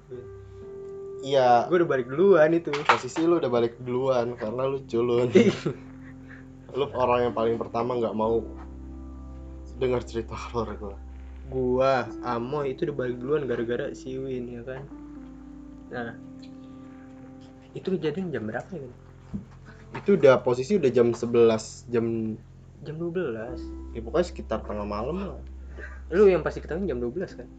Iya. 1.25 1.65
Gue 1.67 1.83
udah 1.83 1.89
balik 1.89 2.07
duluan 2.07 2.53
itu. 2.53 2.69
Posisi 2.85 3.25
lu 3.25 3.41
udah 3.41 3.51
balik 3.51 3.75
duluan 3.81 4.37
karena 4.37 4.69
lu 4.69 4.79
culun. 4.85 5.29
Lu 6.77 6.85
orang 6.93 7.29
yang 7.29 7.33
paling 7.33 7.57
pertama 7.57 7.97
nggak 7.97 8.13
mau 8.13 8.45
dengar 9.79 10.03
cerita 10.03 10.35
horor 10.35 10.75
gua 10.75 11.08
gua 11.49 12.07
Amo 12.21 12.61
itu 12.63 12.85
udah 12.87 12.95
balik 12.95 13.17
duluan 13.19 13.49
gara-gara 13.49 13.91
si 13.97 14.15
Win 14.15 14.53
ya 14.53 14.61
kan? 14.63 14.83
Nah 15.89 16.13
itu 17.77 17.97
kejadian 17.97 18.33
jam 18.33 18.49
berapa 18.49 18.71
ya 18.73 18.89
itu 19.89 20.13
udah 20.17 20.41
posisi 20.45 20.77
udah 20.77 20.89
jam 20.93 21.13
11 21.17 21.89
jam 21.89 22.37
jam 22.85 22.95
12 22.97 23.97
ya 23.97 23.99
pokoknya 24.05 24.25
sekitar 24.25 24.61
tengah 24.65 24.85
malam 24.85 25.17
lah. 25.17 25.41
Lu 26.09 26.25
yang 26.25 26.41
pasti 26.41 26.61
ketahuan 26.61 26.89
jam 26.89 27.01
12 27.01 27.37
kan? 27.37 27.49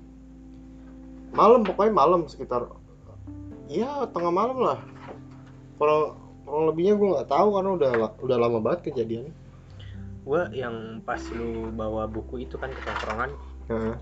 Malam 1.35 1.63
pokoknya 1.63 1.95
malam 1.95 2.27
sekitar 2.27 2.71
ya 3.71 4.07
tengah 4.11 4.31
malam 4.31 4.59
lah. 4.63 4.79
Kurang 5.79 6.19
kurang 6.47 6.65
lebihnya 6.71 6.99
gue 6.99 7.09
nggak 7.15 7.31
tahu 7.31 7.49
karena 7.55 7.71
udah 7.79 7.91
udah 8.27 8.37
lama 8.39 8.59
banget 8.59 8.91
kejadian 8.91 9.31
gua 10.25 10.53
yang 10.53 11.01
pas 11.03 11.21
lu 11.33 11.73
bawa 11.73 12.05
buku 12.05 12.45
itu 12.45 12.61
kan 12.61 12.69
ke 12.69 12.81
tongkrongan 12.85 13.33
Heeh. 13.71 13.95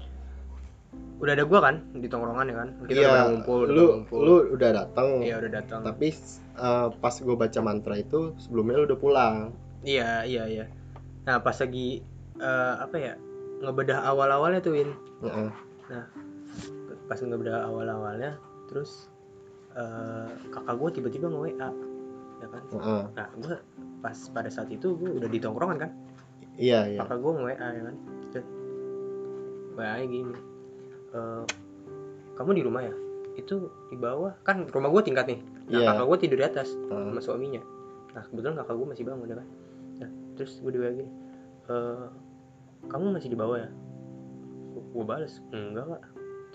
udah 1.18 1.32
ada 1.34 1.44
gua 1.44 1.60
kan 1.60 1.82
di 1.98 2.06
tongkrongan 2.08 2.46
ya 2.46 2.56
kan? 2.56 2.68
Kita 2.86 2.88
udah 2.88 2.94
iya 2.94 3.08
pada 3.10 3.24
ngumpul 3.28 3.58
udah 3.66 3.74
lu 3.74 3.84
ngumpul. 3.90 4.20
lu 4.22 4.34
udah 4.54 4.70
datang 4.70 5.08
iya 5.20 5.34
udah 5.36 5.50
datang 5.50 5.80
tapi 5.82 6.08
eh, 6.14 6.86
pas 7.02 7.14
gue 7.18 7.36
baca 7.36 7.60
mantra 7.60 7.94
itu 7.98 8.32
sebelumnya 8.40 8.80
lu 8.80 8.86
udah 8.88 8.98
pulang. 8.98 9.34
Iya 9.82 10.24
iya 10.24 10.44
iya. 10.48 10.64
Nah 11.26 11.42
pas 11.42 11.58
lagi 11.58 12.00
eh, 12.38 12.74
apa 12.78 12.96
ya 12.96 13.14
ngebedah 13.60 13.98
awal-awalnya 14.08 14.62
tuh 14.62 14.72
Win. 14.78 14.90
Heeh. 15.26 15.50
pas 17.08 17.18
ngebedah 17.18 17.66
awal-awalnya 17.66 18.38
terus 18.70 19.10
eh, 19.74 20.30
kakak 20.54 20.74
gua 20.78 20.88
tiba-tiba 20.94 21.26
nge 21.28 21.40
WA 21.44 21.70
ya 22.38 22.46
kan? 22.46 22.62
Heeh. 22.78 23.02
nah 23.18 23.26
gua 23.42 23.56
pas 23.98 24.16
pada 24.30 24.48
saat 24.48 24.70
itu 24.70 24.94
gua 24.94 25.18
udah 25.18 25.28
di 25.28 25.38
tongkrongan 25.42 25.78
kan? 25.82 25.90
Iya 26.58 26.94
iya. 26.94 26.98
Kakak 27.02 27.22
gue 27.22 27.32
nge-WA 27.38 27.68
ya 27.70 27.82
kan 27.86 27.96
Nya 29.78 30.04
gini. 30.04 30.34
"Eh, 31.14 31.44
kamu 32.34 32.50
di 32.54 32.62
rumah 32.66 32.82
ya? 32.82 32.94
Itu 33.38 33.70
di 33.90 33.96
bawah. 33.96 34.34
Kan 34.42 34.66
rumah 34.68 34.90
gue 34.90 35.02
tingkat 35.06 35.26
nih. 35.30 35.40
Nah 35.68 35.78
Iya. 35.78 35.88
kakak 35.94 36.06
gue 36.08 36.18
tidur 36.26 36.38
di 36.42 36.46
atas 36.46 36.68
Heeh. 36.74 37.04
sama 37.10 37.20
suaminya. 37.22 37.62
Nah 38.14 38.22
kebetulan 38.26 38.56
kakak 38.58 38.74
gue 38.74 38.86
masih 38.88 39.04
bangun 39.06 39.26
ya 39.30 39.36
kan? 39.38 39.48
Nah 40.02 40.10
terus 40.34 40.52
gue 40.58 40.70
di 40.74 40.78
gini 40.78 41.06
"Eh, 41.68 42.06
kamu 42.88 43.14
masih 43.14 43.30
di 43.30 43.38
bawah 43.38 43.58
ya? 43.58 43.70
Gue 44.94 45.04
balas 45.04 45.42
enggak 45.50 45.84
pak 45.90 46.02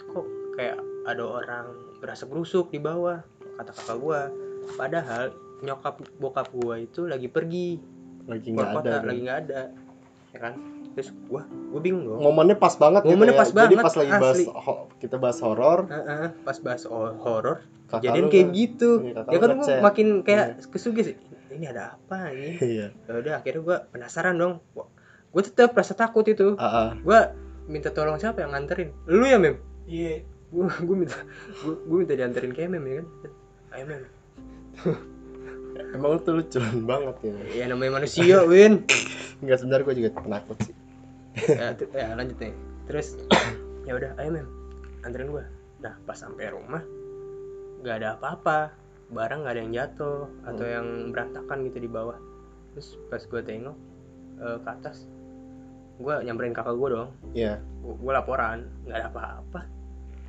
kok 0.09 0.25
kayak 0.57 0.77
ada 1.05 1.23
orang 1.23 1.65
berasa 1.99 2.25
berusuk 2.25 2.71
di 2.71 2.79
bawah 2.79 3.21
kata 3.59 3.71
kakak 3.71 3.97
gue 4.01 4.19
padahal 4.73 5.23
nyokap 5.61 5.95
bokap 6.17 6.47
gue 6.51 6.87
itu 6.87 7.05
lagi 7.05 7.27
pergi 7.29 7.77
lagi 8.25 8.49
keluar 8.51 8.71
nggak 8.71 8.73
kota 8.79 8.89
ada 8.89 9.07
lagi 9.07 9.19
nggak 9.21 9.39
ada 9.47 9.61
ya 10.33 10.39
kan? 10.41 10.53
Terus 10.93 11.09
gua 11.25 11.41
gua 11.69 11.79
bingung 11.79 12.05
dong. 12.05 12.19
Momennya 12.19 12.53
pas 12.55 12.73
banget 12.75 13.01
Momennya 13.01 13.33
gitu 13.33 13.33
ya. 13.33 13.39
pas 13.39 13.49
jadi 13.49 13.57
banget, 13.73 13.83
pas 13.83 13.95
lagi 13.95 14.11
bahas 14.13 14.35
asli. 14.35 14.45
ho- 14.45 14.85
kita 14.97 15.15
bahas 15.17 15.37
horor. 15.39 15.79
Heeh, 15.87 16.27
pas 16.43 16.57
bahas 16.59 16.83
ho- 16.85 17.17
horor 17.19 17.57
kejadian 17.89 18.23
lu 18.23 18.29
kayak 18.29 18.45
nge- 18.45 18.55
gitu. 18.55 18.89
Iya, 19.03 19.21
ya 19.23 19.37
kan 19.37 19.49
gua 19.53 19.67
makin 19.81 20.07
kayak 20.21 20.45
kesugis 20.67 21.07
ini 21.49 21.65
ada 21.65 21.95
apa 21.95 22.29
ini? 22.29 22.57
Iya. 22.73 22.87
Ya 22.93 23.11
udah 23.15 23.33
akhirnya 23.39 23.61
gua 23.61 23.77
penasaran 23.87 24.35
dong. 24.35 24.53
Gua 25.29 25.41
tetap 25.41 25.73
rasa 25.73 25.93
takut 25.93 26.25
itu. 26.25 26.57
Ah, 26.57 26.65
ah. 26.65 26.89
gua 26.99 27.33
minta 27.65 27.89
tolong 27.89 28.17
siapa 28.17 28.41
yang 28.41 28.53
nganterin? 28.53 28.93
Lu 29.05 29.23
ya 29.23 29.37
mem? 29.37 29.57
Iya. 29.85 30.21
Gua 30.49 30.69
gua 30.79 30.95
minta 30.95 31.17
gua, 31.61 31.73
gua 31.79 31.97
minta 31.99 32.13
dianterin 32.13 32.51
ke 32.51 32.65
mem 32.65 32.83
ya 32.83 32.93
kan? 32.97 33.07
Ayo 33.71 33.83
mem. 33.87 34.01
Emang 35.93 36.09
lu 36.11 36.19
tuh 36.19 36.33
lucuan 36.35 36.85
banget 36.85 37.15
ya. 37.23 37.33
Ya 37.53 37.65
namanya 37.65 37.97
manusia 37.97 38.45
win 38.45 38.85
Enggak 39.41 39.57
sebenarnya 39.63 39.85
gue 39.87 39.95
juga 40.03 40.09
penakut 40.21 40.57
sih. 40.61 40.75
Ya, 41.49 41.73
ya 41.73 42.13
lanjut 42.13 42.37
nih. 42.37 42.53
Terus 42.85 43.17
ya 43.89 43.97
udah 43.97 44.11
ayo 44.21 44.29
mem 44.29 44.47
anterin 45.01 45.33
gua. 45.33 45.45
Nah 45.81 45.97
pas 46.05 46.15
sampai 46.15 46.53
rumah 46.53 46.83
nggak 47.81 47.95
ada 48.03 48.07
apa-apa. 48.19 48.59
Barang 49.09 49.45
nggak 49.45 49.53
ada 49.57 49.61
yang 49.61 49.73
jatuh 49.73 50.29
atau 50.45 50.65
yang 50.65 50.87
berantakan 51.09 51.65
gitu 51.65 51.77
di 51.81 51.89
bawah. 51.89 52.17
Terus 52.75 52.97
pas 53.09 53.23
gua 53.25 53.41
tengok 53.41 53.77
eh, 54.41 54.57
ke 54.61 54.69
atas 54.69 55.09
gua 55.97 56.21
nyamperin 56.21 56.53
kakak 56.53 56.77
gua 56.77 56.89
dong. 56.89 57.09
Iya. 57.33 57.57
Gua, 57.81 57.95
gua 57.97 58.11
laporan 58.21 58.69
nggak 58.85 58.97
ada 58.97 59.07
apa-apa. 59.09 59.61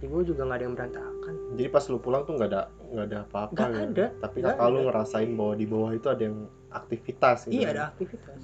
Di 0.01 0.07
gua 0.09 0.23
juga 0.25 0.49
nggak 0.49 0.59
ada 0.59 0.65
yang 0.65 0.75
berantakan. 0.75 1.35
Jadi 1.55 1.69
pas 1.69 1.85
lu 1.93 1.99
pulang 2.01 2.23
tuh 2.25 2.35
nggak 2.41 2.49
ada 2.49 2.63
nggak 2.95 3.07
ada 3.11 3.19
apa-apa 3.27 3.53
Nggak 3.53 3.71
gitu. 3.71 3.85
ada, 3.85 4.07
tapi 4.23 4.37
nggak 4.41 4.57
kakak 4.57 4.71
lu 4.71 4.81
ngerasain 4.89 5.31
bahwa 5.35 5.55
di 5.59 5.67
bawah 5.67 5.91
itu 5.93 6.09
ada 6.09 6.23
yang 6.23 6.39
aktivitas 6.75 7.39
gitu 7.47 7.55
iya 7.63 7.69
ada 7.71 7.83
aktivitas 7.95 8.43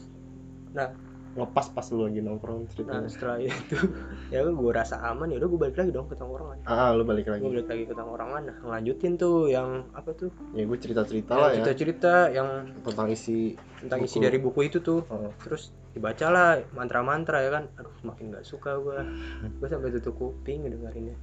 ngepas 1.31 1.71
pas 1.71 1.87
lu 1.95 2.11
lagi 2.11 2.19
nongkrong 2.27 2.67
nah 2.67 2.71
ceritanya 2.75 3.07
setelah 3.07 3.39
itu 3.39 3.79
ya 4.35 4.43
gua 4.51 4.73
rasa 4.75 4.99
aman 4.99 5.31
ya 5.31 5.39
udah 5.39 5.47
gua 5.47 5.61
balik 5.63 5.79
lagi 5.79 5.91
dong 5.95 6.11
ke 6.11 6.19
tongkrongan 6.19 6.59
ah 6.67 6.91
lu 6.91 7.07
balik 7.07 7.31
lagi. 7.31 7.47
Balik 7.47 7.71
lagi 7.71 7.85
ke 7.87 7.95
tongkrongan 7.95 8.43
nah 8.51 8.57
ngelanjutin 8.67 9.15
tuh 9.15 9.47
yang 9.47 9.87
apa 9.95 10.11
tuh? 10.19 10.35
Ya 10.59 10.67
gue 10.67 10.79
cerita 10.83 11.07
cerita 11.07 11.39
lah 11.39 11.55
ya. 11.55 11.63
cerita-cerita 11.63 12.35
yang 12.35 12.75
tentang 12.83 13.09
isi 13.15 13.55
tentang 13.79 14.03
isi 14.03 14.19
Buku. 14.19 14.27
dari 14.27 14.39
buku 14.43 14.61
itu 14.67 14.79
tuh. 14.83 15.07
Oh. 15.07 15.31
terus 15.39 15.71
dibacalah 15.95 16.67
mantra-mantra 16.75 17.47
ya 17.47 17.51
kan. 17.55 17.65
Aduh 17.79 17.95
makin 18.03 18.35
nggak 18.35 18.43
suka 18.43 18.75
gua. 18.83 19.07
Gua 19.63 19.69
sampai 19.71 19.95
tutup 19.95 20.19
kuping 20.19 20.67
ngedengerinnya. 20.67 21.15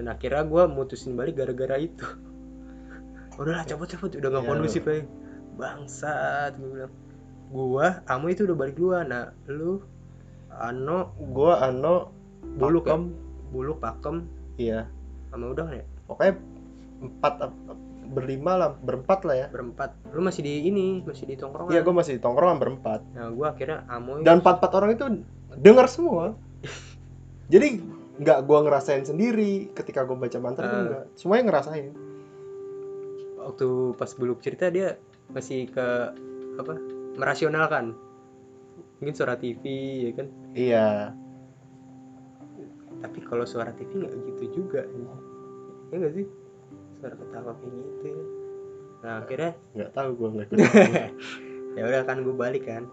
Dan 0.00 0.08
akhirnya 0.08 0.48
gua 0.48 0.64
mutusin 0.64 1.12
balik 1.12 1.36
gara-gara 1.36 1.76
itu. 1.76 2.08
Udahlah 3.40 3.68
cabut-cabut. 3.68 4.16
Udah 4.16 4.28
nggak 4.32 4.44
Ya, 4.44 4.48
kondusif 4.48 4.82
lagi. 4.88 5.04
Bangsat 5.60 6.56
gua 6.56 6.68
bilang 6.72 6.92
gua 7.52 8.00
kamu 8.08 8.32
itu 8.32 8.48
udah 8.48 8.56
balik 8.56 8.74
duluan. 8.74 9.06
Nah 9.12 9.30
lu 9.46 9.84
ano 10.52 11.12
gue 11.16 11.52
ano 11.52 12.08
buluk 12.56 12.88
ya? 12.88 12.96
pakem. 12.96 13.02
Buluk 13.52 13.78
pakem. 13.78 14.16
Iya. 14.56 14.80
Sama 15.28 15.52
udang 15.52 15.68
ya? 15.72 15.84
Pokoknya 16.08 16.34
empat 17.02 17.34
berlima 18.12 18.52
lah 18.60 18.70
berempat 18.76 19.24
lah 19.24 19.36
ya. 19.36 19.46
Berempat. 19.48 19.96
Lu 20.12 20.20
masih 20.20 20.44
di 20.44 20.68
ini 20.68 21.00
masih 21.04 21.24
di 21.28 21.36
tongkrongan. 21.36 21.72
Iya 21.72 21.80
gue 21.84 21.94
masih 21.94 22.12
di 22.16 22.20
tongkrongan 22.20 22.58
berempat. 22.60 23.00
Nah 23.16 23.32
gua 23.32 23.52
akhirnya 23.56 23.84
amoy. 23.88 24.20
Dan 24.24 24.40
empat 24.44 24.60
empat 24.60 24.72
orang 24.76 24.90
itu 24.92 25.04
dengar 25.56 25.88
semua. 25.88 26.36
Jadi 27.52 27.80
nggak 28.12 28.38
gue 28.44 28.58
ngerasain 28.68 29.04
sendiri 29.08 29.72
ketika 29.72 30.04
gue 30.04 30.14
baca 30.16 30.38
mantra 30.40 30.68
itu 30.68 30.76
Ah. 30.76 30.84
enggak 30.84 31.04
semuanya 31.16 31.44
ngerasain. 31.48 31.92
Waktu 33.40 33.68
pas 33.96 34.10
buluk 34.14 34.38
cerita 34.44 34.68
dia 34.68 35.00
masih 35.32 35.66
ke 35.72 35.86
apa 36.60 36.76
merasionalkan. 37.16 37.96
Mungkin 39.02 39.14
suara 39.14 39.34
TV 39.34 39.62
ya 40.08 40.10
kan? 40.14 40.28
Iya. 40.54 40.88
Tapi 43.02 43.18
kalau 43.26 43.42
suara 43.42 43.74
TV 43.74 43.90
nggak 43.98 44.12
gitu 44.30 44.62
juga 44.62 44.86
ya. 44.86 45.14
Nggak 45.98 46.12
sih? 46.14 46.26
Suara 47.02 47.14
ketawa 47.18 47.52
kayak 47.58 47.72
gitu. 47.74 48.06
Ya 48.08 48.24
nah 49.02 49.18
akhirnya 49.18 49.58
nggak 49.74 49.90
tahu 49.98 50.14
gue 50.14 50.28
nggak 50.30 50.48
ya 51.76 51.82
udah 51.82 52.02
kan 52.06 52.22
gue 52.22 52.34
balik 52.38 52.70
kan. 52.70 52.86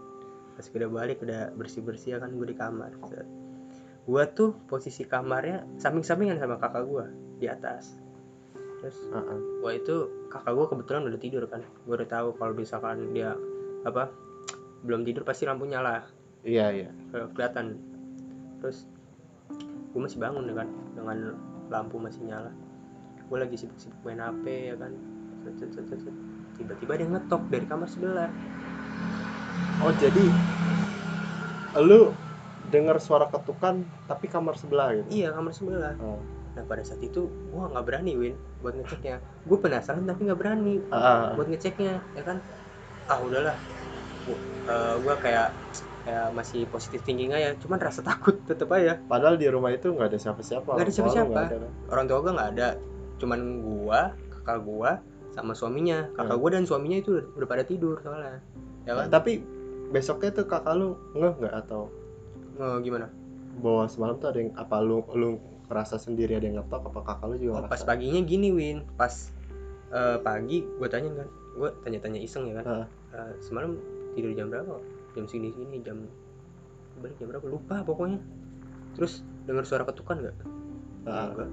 Pas 0.57 0.65
gue 0.65 0.77
udah 0.81 0.91
balik 0.91 1.21
udah 1.21 1.53
bersih 1.53 1.85
bersih 1.85 2.17
kan 2.17 2.33
gue 2.33 2.47
di 2.49 2.57
kamar. 2.57 2.97
Gue 4.09 4.23
tuh 4.33 4.57
posisi 4.65 5.05
kamarnya 5.05 5.77
samping 5.77 6.01
sampingan 6.01 6.41
sama 6.41 6.57
kakak 6.57 6.89
gue 6.89 7.05
di 7.37 7.45
atas. 7.45 7.93
Terus 8.81 8.97
Ah, 9.13 9.21
ah. 9.21 9.39
Wah 9.61 9.73
itu 9.77 10.09
kakak 10.33 10.57
gue 10.57 10.65
kebetulan 10.73 11.01
udah 11.05 11.19
tidur 11.21 11.43
kan. 11.45 11.61
Gue 11.85 12.01
udah 12.01 12.09
tahu 12.09 12.33
kalau 12.41 12.57
misalkan 12.57 13.13
dia 13.13 13.37
apa 13.87 14.11
belum 14.83 15.03
tidur 15.03 15.23
pasti 15.27 15.43
lampu 15.43 15.67
nyala. 15.67 16.03
Iya 16.43 16.71
iya. 16.71 16.89
Ke- 17.11 17.29
kelihatan. 17.35 17.79
Terus 18.63 18.87
gue 19.89 19.99
masih 19.99 20.19
bangun 20.21 20.47
ya 20.47 20.55
kan 20.63 20.67
dengan 20.95 21.17
lampu 21.67 21.99
masih 21.99 22.23
nyala. 22.23 22.51
Gue 23.27 23.37
lagi 23.39 23.55
sibuk-sibuk 23.59 23.99
main 24.07 24.19
HP 24.23 24.45
ya 24.73 24.75
kan. 24.79 24.91
Tiba-tiba 26.59 26.93
dia 26.99 27.07
ngetok 27.07 27.41
dari 27.47 27.65
kamar 27.67 27.87
sebelah. 27.87 28.29
Oh 29.79 29.95
jadi 29.95 30.25
lu 31.79 32.11
dengar 32.67 32.99
suara 32.99 33.31
ketukan 33.31 33.81
tapi 34.05 34.27
kamar 34.27 34.59
sebelah 34.59 34.91
gitu? 34.95 35.07
Iya 35.23 35.35
kamar 35.35 35.53
sebelah. 35.55 35.95
Oh. 36.03 36.19
nah 36.57 36.65
pada 36.65 36.81
saat 36.81 36.99
itu 36.99 37.29
gue 37.29 37.61
nggak 37.61 37.85
berani 37.85 38.17
win 38.19 38.35
buat 38.59 38.75
ngeceknya. 38.75 39.21
Gue 39.47 39.57
penasaran 39.61 40.03
tapi 40.03 40.27
nggak 40.27 40.39
berani 40.39 40.83
ah. 40.91 41.31
buat 41.37 41.47
ngeceknya 41.47 42.03
ya 42.17 42.23
kan 42.25 42.43
ah 43.09 43.19
udahlah. 43.19 43.57
Gue 45.01 45.15
kayak 45.19 45.49
kayak 45.99 46.27
masih 46.31 46.63
positif 46.69 47.01
thinking 47.03 47.33
aja. 47.33 47.57
Cuman 47.57 47.81
rasa 47.81 48.05
takut 48.09 48.37
tetep 48.45 48.69
aja. 48.69 49.01
Padahal 49.03 49.35
di 49.35 49.49
rumah 49.49 49.69
itu 49.69 49.89
nggak 49.89 50.13
ada 50.13 50.19
siapa-siapa 50.19 50.69
Nggak 50.77 50.85
ada 50.85 50.93
siapa-siapa. 50.93 51.29
nggak 51.29 51.49
kan? 51.49 51.71
orang 51.89 52.05
tua 52.05 52.19
gue 52.21 52.33
nggak 52.33 52.49
ada. 52.55 52.69
Cuman 53.19 53.39
gua 53.59 53.99
kakak 54.31 54.59
gua 54.63 54.91
sama 55.33 55.53
suaminya. 55.53 56.07
Kakak 56.15 56.37
Hmm. 56.37 56.41
gua 56.41 56.49
dan 56.53 56.63
suaminya 56.63 56.97
itu 56.97 57.09
udah, 57.17 57.25
udah 57.35 57.47
pada 57.47 57.63
tidur 57.65 57.97
soalnya. 57.99 58.39
Ya 58.87 58.93
kan? 58.95 59.09
Tapi 59.11 59.43
besoknya 59.89 60.29
tuh 60.31 60.45
kakak 60.45 60.73
lu 60.77 60.93
ngeh 61.13 61.33
nggak 61.35 61.53
atau? 61.65 61.89
Eh, 62.55 62.77
gimana? 62.79 63.09
Bahwa 63.59 63.89
semalam 63.89 64.15
tuh 64.17 64.29
ada 64.31 64.39
yang 64.39 64.53
apa 64.55 64.77
lu 64.79 65.01
lu 65.13 65.35
ngerasa 65.67 65.97
sendiri 65.97 66.37
ada 66.37 66.45
yang 66.45 66.61
ngetok? 66.61 66.93
Apa 66.93 66.99
kakak 67.03 67.25
lu 67.27 67.35
juga 67.37 67.53
oh, 67.59 67.67
pas 67.67 67.81
paginya 67.83 68.21
gini 68.23 68.49
win. 68.49 68.85
Pas 68.95 69.33
eh, 69.89 70.17
pagi 70.21 70.63
gue 70.63 70.87
tanya 70.87 71.11
kan. 71.11 71.27
Gue 71.59 71.69
tanya-tanya 71.83 72.19
iseng 72.21 72.47
ya 72.47 72.61
kan. 72.61 72.65
Heeh. 72.65 72.85
Eh, 73.09 73.33
semalam 73.41 73.77
tidur 74.13 74.31
jam 74.37 74.53
berapa? 74.53 74.77
Jam 75.17 75.25
segini 75.25 75.49
sini 75.53 75.81
jam 75.81 76.05
balik 77.01 77.17
jam 77.17 77.33
berapa? 77.33 77.45
Lupa 77.49 77.81
pokoknya. 77.81 78.21
Terus 78.93 79.25
dengar 79.49 79.65
suara 79.65 79.83
ketukan 79.87 80.21
nggak? 80.21 80.37
Heeh. 81.07 81.27
enggak 81.33 81.51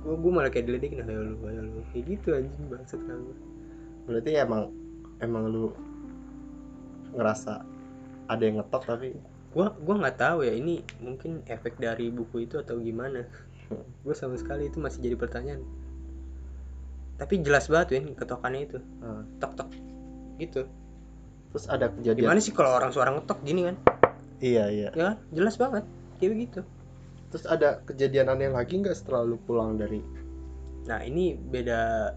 gue 0.00 0.16
gue 0.16 0.32
malah 0.32 0.48
kayak 0.48 0.64
diledekin 0.64 1.04
ayo 1.04 1.20
lu 1.20 1.36
ayo 1.44 1.60
lu. 1.60 1.84
Kayak 1.92 2.04
gitu 2.08 2.28
anjing 2.32 2.64
bangsat 2.72 3.00
kan 3.04 3.20
gue 3.20 3.36
berarti 4.08 4.32
emang 4.40 4.72
emang 5.20 5.44
lu 5.52 5.76
ngerasa 7.12 7.60
ada 8.30 8.42
yang 8.42 8.62
ngetok 8.62 8.82
tapi? 8.86 9.12
Gua 9.50 9.74
gua 9.82 9.98
nggak 9.98 10.16
tahu 10.16 10.46
ya 10.46 10.54
ini 10.54 10.80
mungkin 11.02 11.42
efek 11.50 11.76
dari 11.82 12.08
buku 12.08 12.46
itu 12.46 12.62
atau 12.62 12.78
gimana. 12.78 13.26
Gue 14.06 14.14
sama 14.14 14.38
sekali 14.38 14.70
itu 14.70 14.78
masih 14.78 15.02
jadi 15.02 15.18
pertanyaan. 15.18 15.62
Tapi 17.18 17.42
jelas 17.42 17.66
banget 17.66 17.98
Win 17.98 18.14
ketokannya 18.14 18.70
itu. 18.70 18.78
Eh, 18.78 19.22
tok 19.42 19.58
tok 19.58 19.70
gitu. 20.40 20.64
Terus 21.52 21.66
ada 21.68 21.92
kejadian 21.92 22.24
gimana 22.24 22.40
sih 22.40 22.54
kalau 22.56 22.72
orang 22.72 22.90
suara 22.90 23.12
ngetok 23.12 23.44
gini 23.44 23.68
kan? 23.68 23.76
Iya 24.40 24.64
iya. 24.72 24.88
Ya 24.96 25.04
kan? 25.12 25.16
jelas 25.30 25.60
banget. 25.60 25.84
Kayak 26.16 26.30
begitu. 26.34 26.60
Terus 27.30 27.44
ada 27.46 27.84
kejadian 27.84 28.32
aneh 28.32 28.50
lagi 28.50 28.80
nggak 28.80 28.96
setelah 28.96 29.22
lu 29.22 29.36
pulang 29.44 29.76
dari 29.76 30.00
nah 30.80 30.96
ini 31.04 31.36
beda 31.36 32.10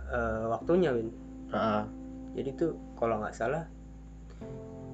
eh, 0.00 0.42
waktunya 0.48 0.90
Win. 0.90 1.12
Ah 1.52 1.84
jadi 2.32 2.56
tuh 2.56 2.72
kalau 2.96 3.20
nggak 3.20 3.36
salah 3.36 3.66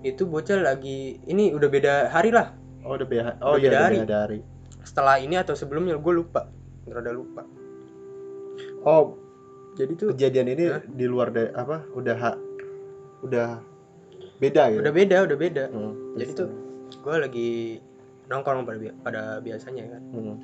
itu 0.04 0.26
bocah 0.28 0.60
lagi 0.60 1.16
ini 1.24 1.54
udah 1.54 1.68
beda 1.70 1.92
hari 2.12 2.34
lah. 2.34 2.52
Oh 2.84 2.94
udah 2.98 3.06
beda 3.08 3.22
oh 3.40 3.56
Udah 3.56 3.62
iya 3.62 3.70
beda 3.70 3.78
hari. 3.80 3.96
beda 4.04 4.16
hari. 4.26 4.38
Setelah 4.84 5.16
ini 5.22 5.34
atau 5.38 5.54
sebelumnya 5.56 5.96
gue 5.96 6.12
lupa. 6.12 6.50
Rada 6.86 7.10
lupa. 7.10 7.42
Oh. 8.86 9.18
Jadi 9.76 9.92
tuh 9.92 10.08
kejadian 10.16 10.46
ini 10.56 10.64
Hah? 10.72 10.80
di 10.84 11.04
luar 11.04 11.28
dari 11.34 11.52
apa? 11.52 11.84
Udah 11.92 12.16
ha- 12.16 12.40
udah 13.26 13.50
beda 14.36 14.62
gitu. 14.70 14.80
Udah 14.80 14.92
beda 14.92 15.16
udah 15.24 15.36
beda. 15.36 15.64
Hmm, 15.68 15.92
Jadi 16.14 16.30
tuh 16.32 16.48
gue 16.96 17.14
lagi 17.16 17.50
nongkrong 18.26 18.62
pada, 18.62 18.78
bi- 18.78 18.96
pada 19.00 19.22
biasanya 19.38 19.84
kan. 19.88 20.02
Hmm. 20.10 20.36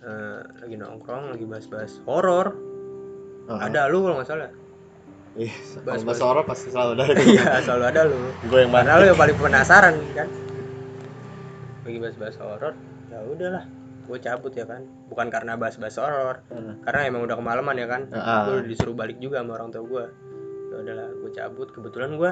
Eh, 0.00 0.40
lagi 0.60 0.76
nongkrong 0.76 1.24
lagi 1.30 1.44
bahas-bahas 1.44 2.00
horor. 2.04 2.56
Ah, 3.46 3.66
ada 3.66 3.86
lu 3.86 4.02
kalau 4.02 4.16
nggak 4.16 4.28
salah? 4.28 4.50
Ih, 5.32 5.52
Bahas- 5.82 6.02
bahasa 6.02 6.24
orang 6.24 6.44
pasti 6.44 6.68
selalu 6.68 6.90
ada. 6.96 7.04
Iya 7.28 7.62
selalu 7.62 7.84
ada 7.86 8.00
lu. 8.04 8.18
Gue 8.44 8.60
yang 8.60 8.72
mana 8.72 8.98
lu 8.98 9.04
yang 9.06 9.16
paling 9.16 9.36
penasaran 9.36 9.94
kan. 10.12 10.28
Lagi 11.82 11.98
bahas-bahas 11.98 12.36
horor 12.36 12.74
ya 13.08 13.18
udahlah. 13.24 13.64
Gue 14.06 14.18
cabut 14.18 14.50
ya 14.50 14.66
kan. 14.66 14.82
Bukan 15.06 15.28
karena 15.28 15.54
bahas-bahas 15.54 15.96
horor. 15.96 16.36
Karena 16.82 17.00
emang 17.04 17.22
udah 17.22 17.36
kemalaman 17.36 17.74
ya 17.74 17.86
kan. 17.86 18.02
Ah, 18.10 18.46
gue 18.48 18.66
disuruh 18.66 18.92
balik 18.92 19.18
juga 19.18 19.38
sama 19.38 19.54
orang 19.54 19.70
tua 19.70 19.82
gue 19.84 20.04
ya 20.70 20.76
udahlah 20.80 21.08
gue 21.12 21.30
cabut. 21.34 21.68
Kebetulan 21.74 22.16
gue 22.16 22.30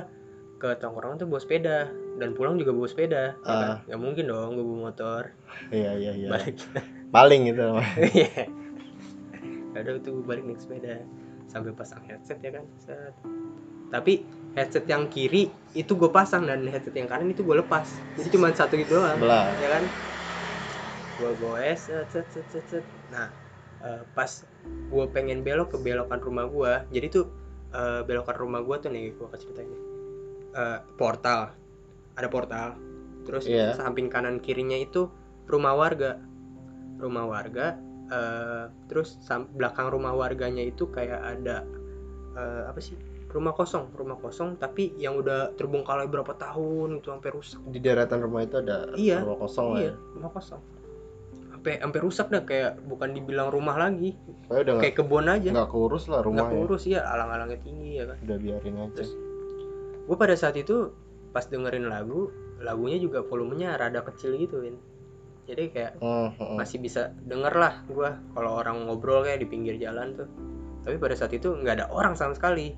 ke 0.58 0.68
tongkrongan 0.82 1.22
tuh 1.22 1.28
bawa 1.30 1.40
sepeda 1.42 1.90
dan 2.18 2.34
pulang 2.34 2.58
juga 2.58 2.74
bawa 2.74 2.88
sepeda. 2.90 3.22
Ya 3.42 3.44
kan? 3.46 3.68
Ah. 3.70 3.78
nggak 3.86 4.00
mungkin 4.00 4.24
dong 4.30 4.50
gue 4.58 4.64
bawa 4.64 4.78
motor. 4.90 5.22
Iya 5.70 5.90
iya 5.98 6.12
iya. 6.14 6.28
Balik. 6.30 6.56
Paling 7.14 7.40
gitu. 7.50 7.66
Iya. 8.18 8.44
ya 9.76 9.78
udah 9.84 9.94
tuh 10.02 10.24
balik 10.26 10.42
naik 10.48 10.58
sepeda. 10.58 11.02
Sambil 11.46 11.72
pasang 11.76 12.02
headset 12.06 12.38
ya 12.42 12.50
kan? 12.58 12.64
Set. 12.80 13.14
tapi 13.88 14.20
headset 14.52 14.84
yang 14.84 15.08
kiri 15.08 15.48
itu 15.72 15.96
gue 15.96 16.12
pasang 16.12 16.44
dan 16.44 16.68
headset 16.68 16.92
yang 16.92 17.08
kanan 17.08 17.32
itu 17.32 17.40
gue 17.40 17.56
lepas. 17.56 17.88
Jadi 18.20 18.28
cuma 18.36 18.52
satu 18.52 18.76
gitu 18.76 19.00
doang 19.00 19.16
ya 19.56 19.68
kan? 19.80 19.84
Gue 21.18 21.32
goes 21.40 21.88
set 21.88 22.06
set 22.12 22.46
set 22.52 22.64
set, 22.68 22.84
nah 23.08 23.32
eh, 23.80 24.02
pas 24.12 24.30
gue 24.88 25.04
pengen 25.14 25.40
belok 25.40 25.74
ke 25.74 25.78
belokan 25.80 26.20
rumah 26.22 26.46
gue 26.50 26.72
jadi 26.94 27.06
tuh 27.10 27.24
eh, 27.70 28.00
belokan 28.02 28.36
rumah 28.36 28.60
gue 28.60 28.76
tuh 28.78 28.88
nih 28.88 29.12
gue 29.12 29.26
kasih 29.26 29.46
ceritain 29.46 29.68
nih 29.68 29.82
Eh, 30.48 30.78
portal. 30.96 31.52
Ada 32.16 32.26
portal. 32.26 32.68
Terus 33.22 33.44
Iya. 33.44 33.76
samping 33.76 34.08
kanan 34.08 34.40
kirinya 34.40 34.74
itu 34.74 35.06
rumah 35.44 35.72
warga. 35.72 36.18
Rumah 36.98 37.24
warga 37.24 37.76
eh, 38.08 38.64
terus 38.88 39.20
sam- 39.20 39.52
belakang 39.52 39.92
rumah 39.92 40.12
warganya 40.12 40.64
itu 40.64 40.88
kayak 40.88 41.20
ada 41.20 41.62
eh, 42.34 42.62
apa 42.64 42.80
sih? 42.80 42.96
Rumah 43.28 43.52
kosong 43.52 43.92
rumah 43.92 44.16
kosong 44.16 44.56
tapi 44.56 44.96
yang 44.96 45.20
udah 45.20 45.52
terbengkalai 45.52 46.08
berapa 46.08 46.32
tahun 46.32 46.98
itu 46.98 47.12
sampai 47.12 47.30
rusak. 47.30 47.60
Di 47.68 47.78
daratan 47.78 48.24
rumah 48.24 48.40
itu 48.42 48.56
ada 48.56 48.88
Iya, 48.96 49.20
rumah 49.20 49.38
kosong 49.38 49.66
iya 49.76 49.92
ya? 49.92 49.94
rumah 50.16 50.32
kosong 50.32 50.60
sampai 51.58 51.82
sampai 51.82 52.00
rusak 52.00 52.26
dah 52.30 52.42
kayak 52.46 52.78
bukan 52.86 53.10
dibilang 53.18 53.50
rumah 53.50 53.74
lagi. 53.74 54.14
Pokoknya 54.46 54.62
udah 54.62 54.72
nggak 54.78 54.84
kayak 54.86 54.96
kebun 55.02 55.26
aja. 55.26 55.50
nggak 55.50 55.70
kurus 55.74 56.04
lah 56.06 56.22
nggak 56.22 56.26
rumahnya 56.30 56.54
kurus 56.54 56.82
ya 56.86 57.00
alang-alangnya 57.02 57.58
tinggi 57.66 57.90
ya 57.98 58.04
kan. 58.06 58.16
Udah 58.22 58.38
biarin 58.38 58.76
aja. 58.78 58.94
Terus, 58.94 59.10
gue 60.06 60.16
pada 60.16 60.34
saat 60.38 60.54
itu 60.54 60.94
pas 61.34 61.44
dengerin 61.44 61.90
lagu 61.90 62.30
lagunya 62.62 62.98
juga 63.02 63.26
volumenya 63.26 63.74
rada 63.74 64.06
kecil 64.06 64.38
gitu 64.38 64.62
Win. 64.62 64.78
Jadi 65.50 65.74
kayak 65.74 65.98
Hmm, 65.98 66.30
hmm. 66.38 66.56
masih 66.62 66.78
bisa 66.78 67.10
denger 67.26 67.54
lah 67.58 67.74
gue 67.90 68.10
kalau 68.38 68.50
orang 68.62 68.86
ngobrol 68.86 69.26
kayak 69.26 69.42
di 69.42 69.48
pinggir 69.50 69.74
jalan 69.82 70.14
tuh. 70.14 70.30
Tapi 70.86 70.94
pada 70.94 71.18
saat 71.18 71.34
itu 71.34 71.58
nggak 71.58 71.82
ada 71.82 71.86
orang 71.90 72.14
sama 72.14 72.38
sekali. 72.38 72.70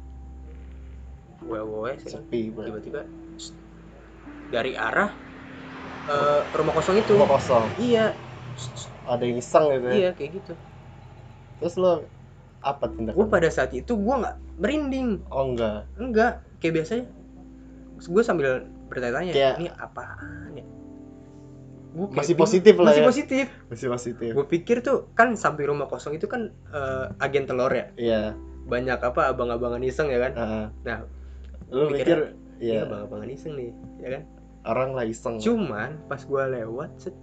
Gue 1.44 1.60
gue 1.60 1.90
sepi 2.00 2.48
tiba-tiba 2.48 3.04
dari 4.48 4.72
arah 4.72 5.12
eh, 6.08 6.40
rumah 6.56 6.72
kosong 6.72 6.96
itu. 6.96 7.12
Rumah 7.20 7.28
kosong. 7.28 7.64
Iya 7.76 8.29
ada 9.06 9.22
yang 9.26 9.38
iseng 9.38 9.64
gitu 9.74 9.86
ya. 9.86 9.94
Iya 9.94 10.10
kayak 10.14 10.30
gitu. 10.42 10.52
Terus 11.60 11.74
lo 11.76 11.92
apa 12.60 12.92
gue 12.92 12.96
tindakan 13.00 13.28
pada 13.32 13.48
saat 13.48 13.72
itu 13.72 13.92
gue 13.96 14.14
nggak 14.14 14.36
merinding. 14.60 15.24
Oh 15.32 15.50
enggak. 15.50 15.88
Enggak 15.96 16.32
kayak 16.60 16.82
biasanya. 16.82 17.04
Gue 18.00 18.22
sambil 18.24 18.64
bertanya-tanya 18.88 19.32
Kayak- 19.32 19.56
ini 19.60 19.68
apaan 19.76 20.50
ya? 20.56 20.66
Gua 21.90 22.06
Masih 22.14 22.38
positif 22.38 22.78
lah 22.78 22.94
masih 22.94 23.02
ya. 23.02 23.08
positif. 23.10 23.44
Masih 23.66 23.88
positif. 23.90 24.30
Gue 24.30 24.46
pikir 24.46 24.78
tuh 24.78 25.10
kan 25.18 25.34
samping 25.34 25.66
rumah 25.66 25.90
kosong 25.90 26.14
itu 26.14 26.30
kan 26.30 26.54
eh, 26.70 27.06
agen 27.18 27.50
telur 27.50 27.70
ya? 27.74 27.90
Iya. 27.98 28.22
Banyak 28.70 29.02
apa 29.02 29.34
abang-abangan 29.34 29.82
iseng 29.82 30.06
ya 30.06 30.22
kan? 30.22 30.32
Ah. 30.38 30.66
Nah, 30.86 30.98
lo 31.74 31.90
iya 31.90 32.30
iya. 32.62 32.80
abang-abangan 32.86 33.26
iseng 33.34 33.58
nih 33.58 33.70
ya 33.98 34.08
kan? 34.18 34.22
Orang 34.70 34.94
lah 34.94 35.02
iseng. 35.02 35.42
Cuman 35.42 35.98
pas 36.06 36.22
gue 36.22 36.42
lewat 36.60 36.90
set, 37.00 37.16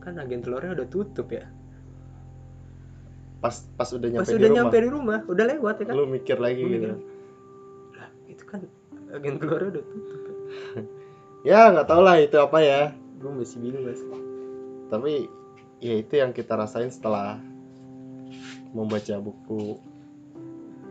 kan 0.00 0.16
agen 0.16 0.40
telurnya 0.40 0.72
udah 0.76 0.88
tutup 0.88 1.28
ya? 1.30 1.44
Pas 3.40 3.54
pas 3.76 3.88
udah 3.92 4.08
nyampe 4.08 4.24
pas 4.24 4.32
di 4.32 4.36
udah 4.36 4.48
rumah. 4.48 4.58
nyampe 4.60 4.76
di 4.76 4.90
rumah 4.90 5.18
udah 5.28 5.44
lewat 5.56 5.74
ya 5.80 5.84
kan? 5.88 5.94
Lo 5.96 6.04
mikir 6.08 6.36
lagi 6.40 6.62
Gua 6.64 6.72
gitu. 6.72 6.88
mikir, 6.88 6.98
lah 7.96 8.08
itu 8.28 8.44
kan 8.48 8.60
agen 9.12 9.34
telurnya 9.38 9.68
udah 9.78 9.84
tutup 9.84 10.20
ya. 10.20 10.34
ya 11.48 11.60
nggak 11.72 11.86
tau 11.88 12.00
lah 12.00 12.16
itu 12.20 12.36
apa 12.40 12.58
ya. 12.60 12.82
Gue 13.20 13.32
masih 13.36 13.60
bingung 13.60 13.84
mas. 13.84 14.00
Tapi 14.88 15.28
ya 15.80 15.94
itu 16.00 16.14
yang 16.16 16.32
kita 16.32 16.56
rasain 16.56 16.88
setelah 16.88 17.36
membaca 18.72 19.16
buku 19.20 19.80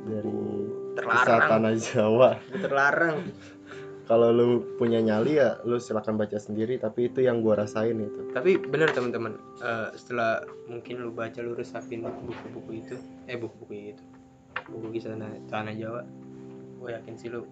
dari 0.09 0.37
kisah 0.97 0.97
terlarang 0.99 1.41
tanah 1.47 1.73
Jawa. 1.79 2.29
Terlarang 2.59 3.17
kalau 4.09 4.33
lu 4.33 4.65
punya 4.81 4.97
nyali 4.97 5.37
ya 5.37 5.61
lu 5.69 5.77
silakan 5.77 6.17
baca 6.17 6.41
sendiri 6.41 6.81
tapi 6.81 7.13
itu 7.13 7.21
yang 7.21 7.45
gua 7.45 7.61
rasain 7.61 7.93
itu. 8.01 8.33
Tapi 8.33 8.57
benar 8.57 8.89
teman-teman 8.89 9.37
eh, 9.61 9.93
setelah 9.93 10.41
mungkin 10.65 11.05
lu 11.05 11.13
baca 11.13 11.37
lu 11.45 11.53
resapin 11.53 12.01
buku-buku 12.01 12.71
itu 12.81 12.95
eh 13.29 13.37
buku-buku 13.37 13.93
itu 13.93 14.03
buku 14.65 14.97
kisah 14.97 15.13
tanah, 15.13 15.29
tanah 15.49 15.73
Jawa 15.77 16.01
gue 16.79 16.89
yakin 16.95 17.13
sih 17.19 17.27
lu 17.27 17.43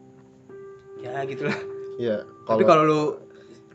ya 1.04 1.22
gitulah 1.28 1.58
ya 2.02 2.24
tapi 2.48 2.64
kalau 2.66 2.84
lu 2.86 3.02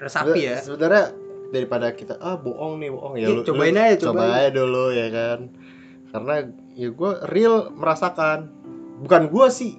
resapi 0.03 0.41
ya. 0.43 0.59
sebenarnya 0.59 1.15
daripada 1.53 1.93
kita 1.93 2.17
ah 2.19 2.35
bohong 2.35 2.81
nih 2.81 2.91
bohong. 2.91 3.15
Ya 3.21 3.29
Ih, 3.29 3.37
lu 3.39 3.43
cobain 3.45 3.77
lu 3.77 3.85
aja, 3.85 3.97
coba 4.01 4.25
aja 4.41 4.51
dulu 4.51 4.85
ya 4.91 5.07
kan? 5.13 5.39
Karena 6.11 6.35
ya 6.73 6.89
gua 6.91 7.13
real 7.29 7.71
merasakan. 7.77 8.49
Bukan 9.05 9.29
gua 9.29 9.53
sih 9.53 9.77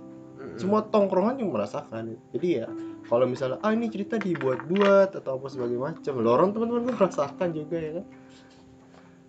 semua 0.55 0.85
tongkrongan 0.85 1.41
yang 1.41 1.49
merasakan. 1.49 2.15
Jadi 2.31 2.47
ya 2.61 2.69
kalau 3.13 3.29
misalnya 3.29 3.61
ah 3.61 3.69
ini 3.69 3.93
cerita 3.93 4.17
dibuat-buat 4.17 5.13
atau 5.13 5.37
apa 5.37 5.45
sebagai 5.45 5.77
macam 5.77 6.17
lorong 6.17 6.49
teman-teman 6.49 6.81
gue 6.89 6.95
merasakan 6.97 7.53
juga 7.53 7.77
ya 7.77 7.91
kan? 8.01 8.05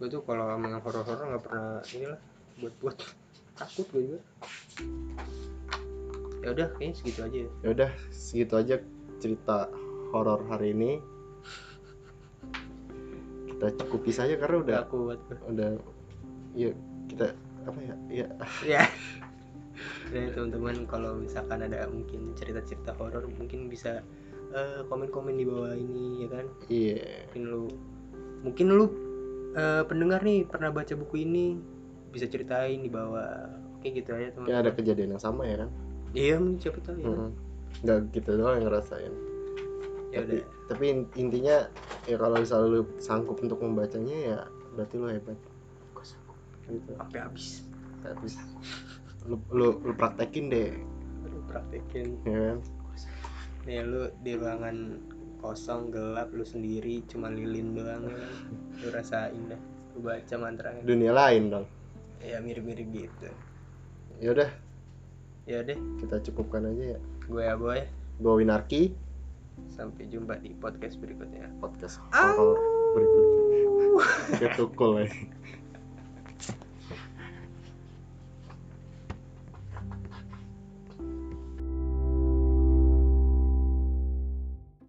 Gue 0.01 0.09
tuh 0.09 0.25
kalau 0.25 0.49
sama 0.49 0.73
yang 0.73 0.81
horor-horor 0.81 1.25
nggak 1.29 1.43
pernah 1.45 1.69
inilah 1.93 2.21
buat 2.65 2.75
buat 2.81 2.97
takut 3.61 3.85
gue 3.93 4.03
juga. 4.09 4.21
Ya 6.41 6.49
udah 6.57 6.67
kayaknya 6.81 6.95
segitu 6.97 7.21
aja 7.29 7.39
ya. 7.45 7.51
ya 7.61 7.69
udah 7.77 7.91
segitu 8.09 8.55
aja 8.57 8.75
cerita 9.21 9.69
horor 10.17 10.41
hari 10.49 10.73
ini. 10.73 11.05
Kita 13.53 13.69
cukupi 13.85 14.17
saja 14.17 14.33
karena 14.41 14.65
udah 14.65 14.79
gue 14.89 15.17
udah 15.53 15.71
ya 16.57 16.73
kita 17.13 17.37
apa 17.69 17.81
ya? 17.85 17.95
Ya. 18.09 18.29
Ya 18.65 18.83
dan 20.15 20.31
teman-teman 20.31 20.87
kalau 20.87 21.19
misalkan 21.19 21.67
ada 21.67 21.91
mungkin 21.91 22.31
cerita-cerita 22.39 22.95
horor 22.95 23.27
mungkin 23.27 23.67
bisa 23.67 23.99
eh, 24.55 24.81
komen-komen 24.87 25.35
di 25.35 25.43
bawah 25.43 25.75
ini 25.75 26.23
ya 26.23 26.29
kan? 26.31 26.47
Iya. 26.71 27.27
Mungkin 27.27 27.43
lu 27.51 27.65
mungkin 28.47 28.67
lu 28.71 28.87
eh, 29.59 29.83
pendengar 29.91 30.23
nih 30.23 30.47
pernah 30.47 30.71
baca 30.71 30.95
buku 30.95 31.27
ini 31.27 31.59
bisa 32.15 32.31
ceritain 32.31 32.79
di 32.79 32.91
bawah. 32.91 33.51
Oke 33.75 33.91
gitu 33.91 34.15
aja 34.15 34.31
mungkin 34.39 34.55
teman 34.55 34.63
ada 34.63 34.71
kejadian 34.71 35.19
yang 35.19 35.23
sama 35.23 35.43
ya 35.51 35.67
kan? 35.67 35.71
Iya 36.15 36.35
mungkin 36.39 36.63
siapa 36.63 36.79
tahu 36.87 36.97
ya 37.03 37.03
kan? 37.03 37.11
Mm-mm. 37.11 37.31
nggak 37.83 37.99
gitu 38.15 38.31
doang 38.39 38.55
yang 38.63 38.67
ngerasain. 38.71 39.15
Ya 40.15 40.23
tapi, 40.23 40.39
udah. 40.39 40.47
tapi 40.71 40.85
in- 40.95 41.11
intinya 41.19 41.57
ya 42.07 42.17
kalau 42.23 42.39
misalnya 42.39 42.69
lu 42.71 42.87
sanggup 43.03 43.43
untuk 43.43 43.59
membacanya 43.59 44.15
ya 44.15 44.39
berarti 44.79 44.95
lu 44.95 45.11
hebat. 45.11 45.39
Gua 45.91 46.07
sanggup. 46.07 46.39
Gitu. 46.71 46.95
Sampai 46.95 47.19
habis. 47.19 47.67
Habis 48.07 48.39
lu, 49.29 49.37
lu 49.53 49.69
lu 49.81 49.93
praktekin 49.97 50.53
deh. 50.53 50.73
Aduh 51.25 51.43
praktekin. 51.49 52.21
Ya 52.29 52.39
kan? 52.53 52.59
Nih 53.65 53.81
lu 53.85 54.13
di 54.21 54.33
ruangan 54.37 55.01
kosong 55.41 55.93
gelap 55.93 56.33
lu 56.33 56.45
sendiri 56.45 57.05
cuma 57.09 57.33
lilin 57.33 57.77
doang. 57.77 58.09
Ya 58.09 58.29
lu 58.85 58.89
rasain 58.93 59.43
dah 59.49 59.61
lu 59.97 59.99
baca 60.05 60.35
mantranya. 60.37 60.83
Dunia 60.85 61.13
lain 61.13 61.43
dong. 61.53 61.67
Ya 62.25 62.41
mirip-mirip 62.41 62.89
gitu. 62.93 63.29
Ya 64.21 64.29
udah. 64.33 64.51
Ya 65.45 65.61
deh 65.61 65.77
kita 66.01 66.21
cukupkan 66.31 66.65
aja 66.69 66.97
ya. 66.97 67.01
Gue 67.29 67.45
ya. 67.45 67.57
Boy 67.57 67.85
gue 68.21 68.33
Winarki. 68.33 68.83
Sampai 69.71 70.11
jumpa 70.11 70.39
di 70.43 70.51
podcast 70.59 70.99
berikutnya. 70.99 71.47
Podcast 71.63 72.03
Au. 72.11 72.35
horor 72.35 72.59
berikutnya 72.95 73.35
ketukul 74.39 75.03
ya 75.03 75.09